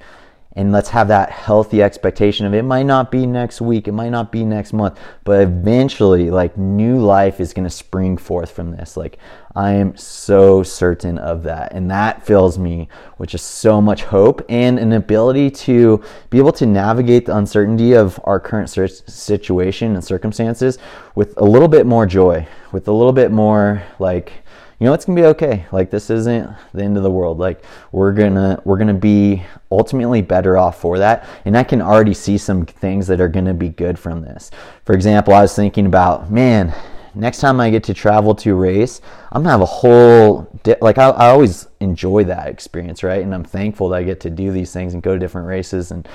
and 0.57 0.71
let's 0.71 0.89
have 0.89 1.07
that 1.07 1.29
healthy 1.29 1.83
expectation 1.83 2.45
of 2.45 2.53
it. 2.53 2.63
Might 2.63 2.87
not 2.87 3.11
be 3.11 3.25
next 3.25 3.61
week 3.61 3.87
it 3.87 3.93
might 3.93 4.09
not 4.09 4.31
be 4.31 4.43
next 4.43 4.73
month 4.73 4.99
but 5.23 5.41
eventually 5.41 6.29
like 6.29 6.57
new 6.57 6.97
life 6.99 7.39
is 7.39 7.53
going 7.53 7.63
to 7.63 7.69
spring 7.69 8.17
forth 8.17 8.51
from 8.51 8.71
this. 8.71 8.97
Like 8.97 9.19
i 9.57 9.71
am 9.71 9.97
so 9.97 10.61
certain 10.61 11.17
of 11.17 11.41
that 11.41 11.73
and 11.73 11.89
that 11.89 12.23
fills 12.23 12.59
me 12.59 12.87
with 13.17 13.29
just 13.29 13.55
so 13.55 13.81
much 13.81 14.03
hope 14.03 14.45
and 14.49 14.77
an 14.77 14.93
ability 14.93 15.49
to 15.49 16.01
be 16.29 16.37
able 16.37 16.51
to 16.51 16.65
navigate 16.67 17.25
the 17.25 17.35
uncertainty 17.35 17.93
of 17.93 18.19
our 18.25 18.39
current 18.39 18.69
situation 18.69 19.95
and 19.95 20.03
circumstances 20.03 20.77
with 21.15 21.33
a 21.37 21.43
little 21.43 21.67
bit 21.67 21.87
more 21.87 22.05
joy 22.05 22.47
with 22.71 22.87
a 22.87 22.91
little 22.91 23.11
bit 23.11 23.31
more 23.31 23.81
like 23.97 24.31
you 24.79 24.85
know 24.85 24.93
it's 24.93 25.05
gonna 25.05 25.19
be 25.19 25.25
okay. 25.27 25.65
Like 25.71 25.89
this 25.89 26.09
isn't 26.09 26.49
the 26.73 26.83
end 26.83 26.97
of 26.97 27.03
the 27.03 27.09
world. 27.11 27.39
Like 27.39 27.63
we're 27.91 28.13
gonna 28.13 28.61
we're 28.63 28.77
gonna 28.77 28.93
be 28.93 29.43
ultimately 29.71 30.21
better 30.21 30.57
off 30.57 30.79
for 30.79 30.99
that. 30.99 31.27
And 31.45 31.57
i 31.57 31.63
can 31.63 31.81
already 31.81 32.13
see 32.13 32.37
some 32.37 32.65
things 32.65 33.07
that 33.07 33.19
are 33.19 33.27
gonna 33.27 33.53
be 33.53 33.69
good 33.69 33.97
from 33.97 34.21
this. 34.21 34.51
For 34.85 34.93
example 34.93 35.33
i 35.33 35.41
was 35.41 35.55
thinking 35.55 35.85
about 35.87 36.31
man 36.31 36.73
next 37.15 37.39
time 37.39 37.59
i 37.59 37.69
get 37.71 37.83
to 37.83 37.95
travel 37.95 38.35
to 38.35 38.53
race 38.53 39.01
i'm 39.31 39.41
gonna 39.41 39.49
have 39.49 39.61
a 39.61 39.65
whole 39.65 40.47
di- 40.61 40.75
like 40.81 40.99
I, 40.99 41.09
I 41.09 41.29
always 41.29 41.67
enjoy 41.79 42.25
that 42.25 42.47
experience 42.47 43.01
right? 43.01 43.23
And 43.23 43.33
i'm 43.33 43.43
thankful 43.43 43.89
that 43.89 43.97
i 43.97 44.03
get 44.03 44.19
to 44.21 44.29
do 44.29 44.51
these 44.51 44.71
things 44.71 44.93
and 44.93 45.01
go 45.01 45.13
to 45.13 45.19
different 45.19 45.47
races 45.47 45.89
and 45.91 46.07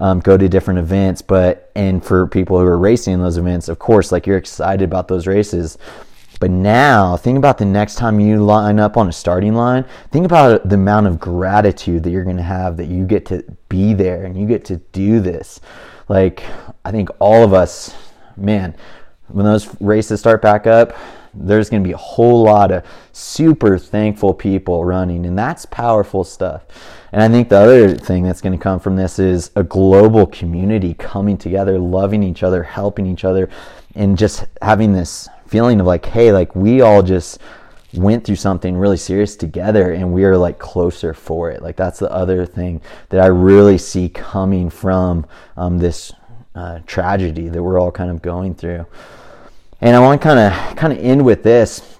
um, 0.00 0.20
go 0.20 0.36
to 0.36 0.48
different 0.48 0.78
events. 0.78 1.22
But 1.22 1.72
and 1.74 2.04
for 2.04 2.28
people 2.28 2.58
who 2.58 2.64
are 2.66 2.78
racing 2.78 3.14
in 3.14 3.20
those 3.20 3.36
events 3.36 3.68
of 3.68 3.78
course 3.78 4.10
like 4.10 4.26
you're 4.26 4.36
excited 4.36 4.84
about 4.84 5.08
those 5.08 5.26
races 5.26 5.78
but 6.40 6.50
now, 6.50 7.16
think 7.16 7.36
about 7.36 7.58
the 7.58 7.64
next 7.64 7.96
time 7.96 8.20
you 8.20 8.42
line 8.44 8.78
up 8.78 8.96
on 8.96 9.08
a 9.08 9.12
starting 9.12 9.54
line. 9.54 9.84
Think 10.12 10.24
about 10.24 10.68
the 10.68 10.76
amount 10.76 11.08
of 11.08 11.18
gratitude 11.18 12.04
that 12.04 12.10
you're 12.10 12.24
going 12.24 12.36
to 12.36 12.42
have 12.42 12.76
that 12.76 12.86
you 12.86 13.04
get 13.04 13.26
to 13.26 13.44
be 13.68 13.92
there 13.92 14.24
and 14.24 14.38
you 14.38 14.46
get 14.46 14.64
to 14.66 14.76
do 14.92 15.18
this. 15.20 15.60
Like, 16.08 16.44
I 16.84 16.92
think 16.92 17.08
all 17.18 17.42
of 17.42 17.52
us, 17.52 17.94
man, 18.36 18.76
when 19.28 19.44
those 19.44 19.68
races 19.80 20.20
start 20.20 20.40
back 20.40 20.66
up, 20.66 20.94
there's 21.34 21.68
going 21.68 21.82
to 21.82 21.86
be 21.86 21.92
a 21.92 21.98
whole 21.98 22.42
lot 22.44 22.70
of 22.70 22.84
super 23.12 23.76
thankful 23.76 24.32
people 24.32 24.84
running, 24.84 25.26
and 25.26 25.38
that's 25.38 25.66
powerful 25.66 26.24
stuff. 26.24 26.64
And 27.12 27.22
I 27.22 27.28
think 27.28 27.48
the 27.48 27.58
other 27.58 27.94
thing 27.94 28.22
that's 28.22 28.40
going 28.40 28.56
to 28.56 28.62
come 28.62 28.80
from 28.80 28.96
this 28.96 29.18
is 29.18 29.50
a 29.56 29.62
global 29.62 30.26
community 30.26 30.94
coming 30.94 31.36
together, 31.36 31.78
loving 31.78 32.22
each 32.22 32.42
other, 32.42 32.62
helping 32.62 33.06
each 33.06 33.24
other, 33.24 33.48
and 33.94 34.16
just 34.16 34.44
having 34.62 34.92
this 34.92 35.28
feeling 35.48 35.80
of 35.80 35.86
like, 35.86 36.06
hey, 36.06 36.32
like 36.32 36.54
we 36.54 36.80
all 36.80 37.02
just 37.02 37.40
went 37.94 38.24
through 38.24 38.36
something 38.36 38.76
really 38.76 38.96
serious 38.96 39.34
together 39.34 39.92
and 39.92 40.12
we 40.12 40.24
are 40.24 40.36
like 40.36 40.58
closer 40.58 41.14
for 41.14 41.50
it. 41.50 41.62
Like 41.62 41.76
that's 41.76 41.98
the 41.98 42.10
other 42.12 42.44
thing 42.44 42.82
that 43.08 43.20
I 43.20 43.26
really 43.26 43.78
see 43.78 44.08
coming 44.08 44.68
from 44.68 45.26
um, 45.56 45.78
this 45.78 46.12
uh, 46.54 46.80
tragedy 46.86 47.48
that 47.48 47.62
we're 47.62 47.80
all 47.80 47.90
kind 47.90 48.10
of 48.10 48.20
going 48.20 48.54
through. 48.54 48.86
And 49.80 49.96
I 49.96 50.00
want 50.00 50.20
to 50.20 50.26
kind 50.26 50.38
of 50.38 50.76
kind 50.76 50.92
of 50.92 50.98
end 50.98 51.24
with 51.24 51.42
this. 51.42 51.98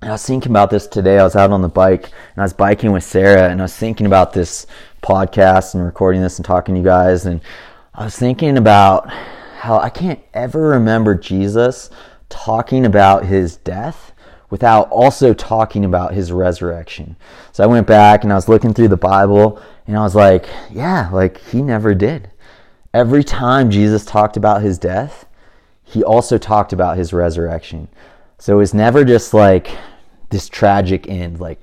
I 0.00 0.10
was 0.10 0.24
thinking 0.24 0.52
about 0.52 0.70
this 0.70 0.86
today. 0.86 1.18
I 1.18 1.24
was 1.24 1.34
out 1.34 1.50
on 1.50 1.60
the 1.60 1.68
bike 1.68 2.04
and 2.04 2.38
I 2.38 2.42
was 2.42 2.52
biking 2.52 2.92
with 2.92 3.02
Sara 3.02 3.50
and 3.50 3.60
I 3.60 3.64
was 3.64 3.76
thinking 3.76 4.06
about 4.06 4.32
this 4.32 4.66
podcast 5.02 5.74
and 5.74 5.84
recording 5.84 6.22
this 6.22 6.38
and 6.38 6.44
talking 6.44 6.74
to 6.76 6.80
you 6.80 6.84
guys 6.84 7.26
and 7.26 7.40
I 7.94 8.04
was 8.04 8.16
thinking 8.16 8.56
about 8.56 9.10
how 9.58 9.78
I 9.78 9.90
can't 9.90 10.20
ever 10.32 10.68
remember 10.68 11.16
Jesus 11.16 11.90
talking 12.28 12.84
about 12.84 13.24
his 13.24 13.56
death 13.56 14.12
without 14.50 14.90
also 14.90 15.34
talking 15.34 15.84
about 15.84 16.14
his 16.14 16.32
resurrection. 16.32 17.16
So 17.52 17.62
I 17.64 17.66
went 17.66 17.86
back 17.86 18.24
and 18.24 18.32
I 18.32 18.36
was 18.36 18.48
looking 18.48 18.72
through 18.72 18.88
the 18.88 18.96
Bible 18.96 19.60
and 19.86 19.96
I 19.96 20.02
was 20.02 20.14
like, 20.14 20.46
yeah, 20.70 21.10
like 21.12 21.40
he 21.48 21.62
never 21.62 21.94
did. 21.94 22.30
Every 22.94 23.22
time 23.22 23.70
Jesus 23.70 24.04
talked 24.04 24.36
about 24.36 24.62
his 24.62 24.78
death, 24.78 25.26
he 25.82 26.02
also 26.02 26.38
talked 26.38 26.72
about 26.72 26.96
his 26.96 27.12
resurrection. 27.12 27.88
So 28.38 28.54
it 28.54 28.58
was 28.58 28.74
never 28.74 29.04
just 29.04 29.34
like 29.34 29.70
this 30.30 30.48
tragic 30.48 31.08
end, 31.08 31.40
like 31.40 31.60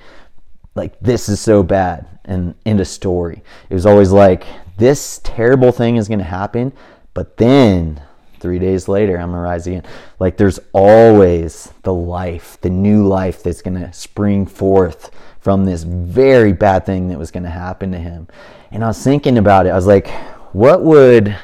like 0.75 0.99
this 0.99 1.29
is 1.29 1.39
so 1.39 1.63
bad 1.63 2.05
and 2.25 2.53
end 2.65 2.81
a 2.81 2.85
story. 2.85 3.41
It 3.69 3.73
was 3.73 3.85
always 3.85 4.11
like 4.11 4.45
this 4.77 5.21
terrible 5.23 5.71
thing 5.71 5.95
is 5.95 6.07
going 6.07 6.19
to 6.19 6.25
happen, 6.25 6.73
But 7.13 7.37
then 7.37 8.01
three 8.45 8.59
days 8.59 8.87
later, 8.87 9.17
I'm 9.17 9.31
gonna 9.31 9.41
rise 9.41 9.65
again. 9.65 9.81
Like 10.19 10.37
there's 10.37 10.59
always 10.71 11.73
the 11.81 11.91
life, 11.91 12.59
the 12.61 12.69
new 12.69 13.07
life 13.07 13.41
that's 13.41 13.63
gonna 13.63 13.91
spring 13.91 14.45
forth 14.45 15.09
from 15.39 15.65
this 15.65 15.81
very 15.81 16.53
bad 16.53 16.85
thing 16.85 17.07
that 17.07 17.17
was 17.17 17.31
gonna 17.31 17.49
happen 17.49 17.91
to 17.91 17.97
him. 17.97 18.27
And 18.69 18.83
I 18.83 18.87
was 18.87 19.03
thinking 19.03 19.39
about 19.39 19.65
it. 19.65 19.69
I 19.69 19.75
was 19.75 19.87
like, 19.87 20.09
what 20.53 20.83
would 20.83 21.35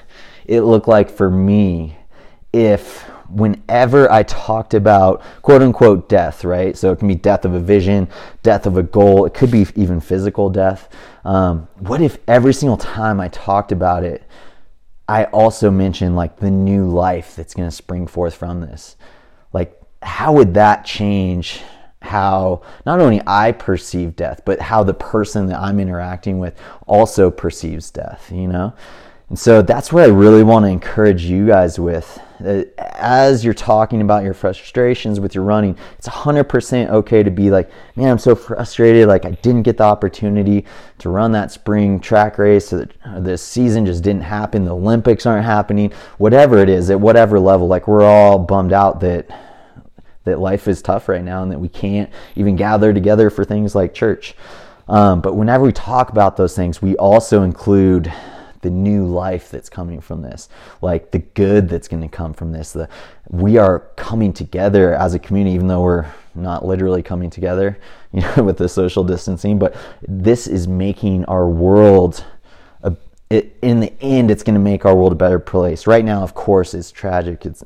it 0.46 0.62
look 0.62 0.88
like 0.88 1.10
for 1.10 1.32
me 1.32 1.98
if 2.54 3.02
whenever 3.32 4.12
I 4.12 4.22
talked 4.22 4.76
about 4.76 5.24
quote 5.42 5.64
unquote 5.64 6.08
death, 6.08 6.46
right? 6.46 6.78
So 6.78 6.92
it 6.92 7.00
can 7.00 7.08
be 7.08 7.16
death 7.16 7.46
of 7.46 7.56
a 7.56 7.60
vision, 7.60 8.08
death 8.44 8.68
of 8.68 8.78
a 8.78 8.84
goal, 8.84 9.26
it 9.26 9.34
could 9.34 9.50
be 9.50 9.66
even 9.76 10.00
physical 10.00 10.52
death. 10.52 10.88
Um, 11.26 11.68
what 11.80 12.00
if 12.00 12.20
every 12.28 12.54
single 12.54 12.78
time 12.78 13.20
I 13.20 13.28
talked 13.30 13.72
about 13.72 14.04
it, 14.04 14.22
I 15.12 15.26
also 15.26 15.70
mentioned 15.70 16.16
like 16.16 16.38
the 16.38 16.50
new 16.50 16.88
life 16.88 17.36
that's 17.36 17.54
going 17.54 17.68
to 17.68 17.76
spring 17.76 18.08
forth 18.08 18.34
from 18.34 18.62
this? 18.62 18.96
Like, 19.52 19.78
how 20.02 20.32
would 20.32 20.54
that 20.54 20.86
change 20.86 21.62
how 22.02 22.62
not 22.86 23.02
only 23.02 23.22
I 23.28 23.52
perceive 23.52 24.16
death, 24.16 24.44
but 24.46 24.62
how 24.62 24.84
the 24.86 24.94
person 24.94 25.48
that 25.48 25.60
I'm 25.60 25.82
interacting 25.82 26.40
with 26.40 26.58
also 26.88 27.30
perceives 27.30 27.92
death, 27.92 28.32
you 28.32 28.48
know? 28.48 28.74
And 29.32 29.40
so 29.40 29.62
that's 29.62 29.94
what 29.94 30.04
I 30.04 30.08
really 30.08 30.44
want 30.44 30.66
to 30.66 30.70
encourage 30.70 31.24
you 31.24 31.48
guys 31.48 31.80
with. 31.80 32.20
As 32.78 33.46
you're 33.46 33.54
talking 33.54 34.02
about 34.02 34.26
your 34.26 34.34
frustrations 34.34 35.22
with 35.22 35.34
your 35.34 35.46
running, 35.46 35.78
it's 35.98 36.10
100% 36.10 36.90
okay 36.90 37.24
to 37.24 37.32
be 37.32 37.50
like, 37.50 37.72
man, 37.96 38.10
I'm 38.10 38.20
so 38.20 38.36
frustrated. 38.36 39.08
Like, 39.08 39.24
I 39.24 39.32
didn't 39.32 39.64
get 39.64 39.78
the 39.78 39.86
opportunity 39.86 40.66
to 40.98 41.10
run 41.10 41.32
that 41.32 41.50
spring 41.50 42.02
track 42.02 42.38
race. 42.40 42.68
So 42.68 42.86
this 43.20 43.42
season 43.42 43.86
just 43.86 44.04
didn't 44.04 44.24
happen. 44.24 44.66
The 44.66 44.76
Olympics 44.76 45.26
aren't 45.26 45.46
happening. 45.46 45.94
Whatever 46.18 46.58
it 46.58 46.68
is, 46.68 46.90
at 46.90 47.00
whatever 47.00 47.40
level, 47.40 47.68
like, 47.70 47.88
we're 47.88 48.04
all 48.04 48.38
bummed 48.38 48.74
out 48.74 49.00
that 49.00 49.30
that 50.26 50.40
life 50.40 50.68
is 50.68 50.82
tough 50.82 51.08
right 51.08 51.24
now 51.24 51.42
and 51.42 51.50
that 51.54 51.60
we 51.60 51.70
can't 51.70 52.10
even 52.36 52.58
gather 52.58 52.94
together 52.94 53.30
for 53.30 53.46
things 53.46 53.76
like 53.76 53.94
church. 53.94 54.36
Um, 54.90 55.22
but 55.22 55.36
whenever 55.36 55.64
we 55.64 55.72
talk 55.72 56.10
about 56.10 56.36
those 56.36 56.54
things, 56.54 56.82
we 56.82 56.98
also 56.98 57.44
include 57.44 58.12
the 58.62 58.70
new 58.70 59.06
life 59.06 59.50
that's 59.50 59.70
coming 59.70 60.02
from 60.02 60.22
this, 60.22 60.50
like 60.82 61.12
the 61.12 61.20
good 61.20 61.70
that's 61.70 61.88
going 61.88 62.02
to 62.02 62.08
come 62.08 62.34
from 62.34 62.52
this. 62.52 62.72
The 62.72 62.90
we 63.30 63.58
are 63.58 63.80
coming 63.96 64.34
together 64.34 64.94
as 64.94 65.14
a 65.14 65.20
community, 65.20 65.56
even 65.56 65.68
though 65.68 65.82
we're 65.82 66.12
not 66.36 66.66
literally 66.66 67.04
coming 67.04 67.30
together, 67.30 67.78
you 68.12 68.22
know, 68.22 68.44
with 68.44 68.58
the 68.58 68.70
social 68.70 69.04
distancing. 69.04 69.60
But 69.60 69.76
this 70.08 70.48
is 70.48 70.68
making 70.68 71.26
our 71.26 71.48
world. 71.48 72.26
It, 73.30 73.58
in 73.62 73.80
the 73.80 73.94
end, 74.02 74.30
it's 74.30 74.44
going 74.44 74.56
to 74.56 74.60
make 74.60 74.84
our 74.86 74.94
world 74.94 75.14
a 75.14 75.16
better 75.16 75.40
place. 75.40 75.88
Right 75.88 76.04
now, 76.04 76.22
of 76.22 76.34
course, 76.34 76.74
it's 76.74 76.92
tragic. 76.92 77.46
It's 77.46 77.64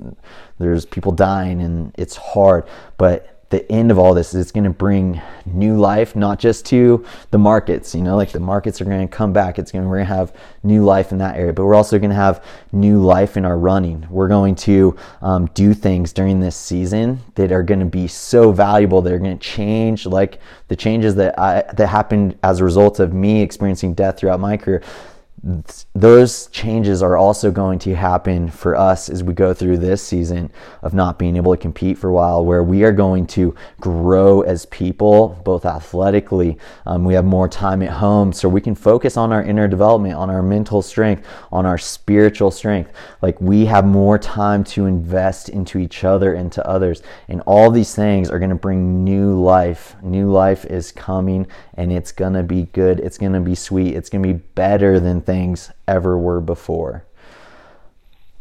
there's 0.60 0.86
people 0.86 1.12
dying 1.12 1.60
and 1.60 1.92
it's 1.98 2.16
hard, 2.16 2.66
but 3.00 3.35
the 3.50 3.72
end 3.72 3.92
of 3.92 4.00
all 4.00 4.14
this 4.14 4.34
is 4.34 4.52
going 4.52 4.64
to 4.64 4.72
bring 4.72 5.22
new 5.46 5.78
life, 5.78 6.16
not 6.16 6.40
just 6.40 6.66
to 6.66 7.06
the 7.30 7.38
markets, 7.38 7.94
you 7.94 8.02
know, 8.02 8.16
like 8.16 8.32
the 8.32 8.40
markets 8.40 8.82
are 8.82 8.86
going 8.86 9.08
to 9.08 9.16
come 9.16 9.34
back. 9.34 9.60
It's 9.60 9.72
going 9.72 9.84
to, 9.84 9.90
we're 9.90 9.98
going 9.98 10.08
to 10.08 10.16
have 10.16 10.36
new 10.64 10.84
life 10.84 11.12
in 11.12 11.20
that 11.20 11.38
area, 11.38 11.54
but 11.54 11.64
we're 11.64 11.76
also 11.76 12.00
going 12.00 12.10
to 12.10 12.16
have 12.16 12.44
new 12.72 13.00
life 13.02 13.38
in 13.38 13.46
our 13.46 13.58
running. 13.58 14.08
We're 14.10 14.28
going 14.28 14.56
to 14.56 14.98
um, 15.22 15.46
do 15.54 15.74
things 15.74 16.12
during 16.12 16.40
this 16.40 16.56
season 16.56 17.20
that 17.36 17.52
are 17.52 17.64
going 17.64 17.82
to 17.82 17.86
be 17.86 18.08
so 18.08 18.52
valuable. 18.52 19.02
They're 19.02 19.20
going 19.20 19.38
to 19.38 19.48
change, 19.48 20.08
like 20.08 20.40
the 20.68 20.76
changes 20.76 21.14
that 21.16 21.38
I, 21.38 21.64
that 21.74 21.88
happened 21.88 22.40
as 22.42 22.62
a 22.62 22.64
result 22.64 23.00
of 23.00 23.14
me 23.14 23.42
experiencing 23.42 23.94
death 23.94 24.18
throughout 24.18 24.40
my 24.40 24.58
career 24.58 24.82
those 25.94 26.48
changes 26.48 27.04
are 27.04 27.16
also 27.16 27.52
going 27.52 27.78
to 27.78 27.96
happen 27.96 28.50
for 28.50 28.76
us 28.76 29.10
as 29.10 29.24
we 29.24 29.32
go 29.32 29.54
through 29.54 29.78
this 29.78 30.02
season 30.02 30.52
of 30.82 30.96
not 30.96 31.20
being 31.20 31.36
able 31.36 31.56
to 31.56 31.62
compete 31.62 32.00
for 32.00 32.10
a 32.10 32.14
while, 32.14 32.44
where 32.44 32.64
we 32.64 32.84
are 32.84 32.92
going 32.92 33.28
to 33.28 33.54
grow 33.80 34.42
as 34.42 34.66
people, 34.66 35.40
both 35.46 35.64
athletically. 35.64 36.58
Um, 36.88 37.04
we 37.04 37.14
have 37.14 37.26
more 37.26 37.48
time 37.48 37.84
at 37.84 37.92
home, 37.92 38.34
so 38.34 38.50
we 38.50 38.60
can 38.60 38.74
focus 38.74 39.18
on 39.18 39.32
our 39.32 39.44
inner 39.44 39.68
development, 39.68 40.16
on 40.16 40.32
our 40.32 40.42
mental 40.42 40.82
strength, 40.82 41.28
on 41.52 41.68
our 41.68 41.78
spiritual 41.78 42.50
strength. 42.50 42.92
Like 43.22 43.40
we 43.40 43.66
have 43.66 43.86
more 43.86 44.18
time 44.18 44.64
to 44.64 44.88
invest 44.88 45.50
into 45.50 45.78
each 45.78 46.04
other 46.04 46.34
and 46.34 46.52
to 46.54 46.68
others. 46.68 47.04
And 47.28 47.42
all 47.46 47.70
these 47.70 47.94
things 47.94 48.32
are 48.32 48.40
going 48.40 48.50
to 48.50 48.56
bring 48.56 49.04
new 49.04 49.40
life. 49.40 49.96
New 50.02 50.32
life 50.32 50.66
is 50.66 50.92
coming 50.92 51.46
and 51.76 51.94
it's 51.94 52.12
going 52.12 52.34
to 52.34 52.44
be 52.44 52.64
good. 52.74 53.00
It's 53.00 53.20
going 53.20 53.34
to 53.34 53.40
be 53.40 53.54
sweet. 53.54 53.96
It's 53.96 54.10
going 54.10 54.24
to 54.24 54.34
be 54.34 54.40
better 54.56 55.00
than 55.00 55.22
things 55.22 55.35
things 55.36 55.70
ever 55.86 56.18
were 56.18 56.40
before. 56.40 57.04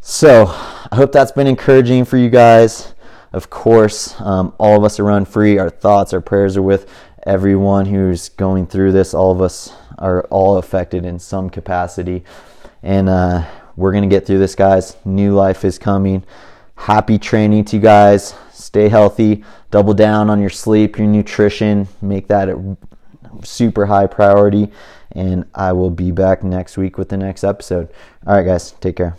So, 0.01 0.47
I 0.47 0.95
hope 0.95 1.11
that's 1.11 1.33
been 1.33 1.49
encouraging 1.49 2.05
for 2.05 2.17
you 2.17 2.31
guys. 2.31 2.95
Of 3.33 3.51
course, 3.51 4.15
um, 4.21 4.55
all 4.59 4.79
of 4.79 4.85
us 4.85 5.01
are 5.01 5.05
run 5.05 5.25
free. 5.25 5.59
Our 5.59 5.71
thoughts, 5.71 6.13
our 6.13 6.21
prayers 6.21 6.57
are 6.57 6.63
with 6.63 6.89
everyone 7.27 7.87
who's 7.87 8.29
going 8.29 8.69
through 8.69 8.93
this. 8.93 9.13
All 9.13 9.33
of 9.33 9.41
us 9.41 9.73
are 9.99 10.23
all 10.31 10.59
affected 10.59 11.05
in 11.05 11.19
some 11.19 11.51
capacity. 11.51 12.23
And 12.85 13.09
uh, 13.09 13.45
we're 13.75 13.91
going 13.91 14.09
to 14.09 14.15
get 14.17 14.25
through 14.25 14.39
this, 14.39 14.55
guys. 14.55 14.97
New 15.05 15.35
life 15.35 15.65
is 15.65 15.81
coming. 15.81 16.23
Happy 16.77 17.19
training 17.19 17.65
to 17.67 17.77
you 17.77 17.83
guys. 17.83 18.37
Stay 18.53 18.89
healthy. 18.89 19.43
Double 19.73 19.95
down 19.95 20.31
on 20.31 20.41
your 20.41 20.51
sleep, 20.51 20.97
your 20.97 21.09
nutrition. 21.09 21.89
Make 22.01 22.29
that 22.29 22.49
a 22.49 22.77
super 23.43 23.87
high 23.87 24.07
priority 24.07 24.71
and 25.15 25.45
I 25.55 25.73
will 25.73 25.91
be 25.91 26.11
back 26.11 26.43
next 26.43 26.77
week 26.77 26.99
with 26.99 27.09
the 27.09 27.17
next 27.17 27.45
episode. 27.45 27.89
All 28.27 28.35
right, 28.35 28.45
guys, 28.45 28.73
take 28.73 28.97
care. 28.97 29.17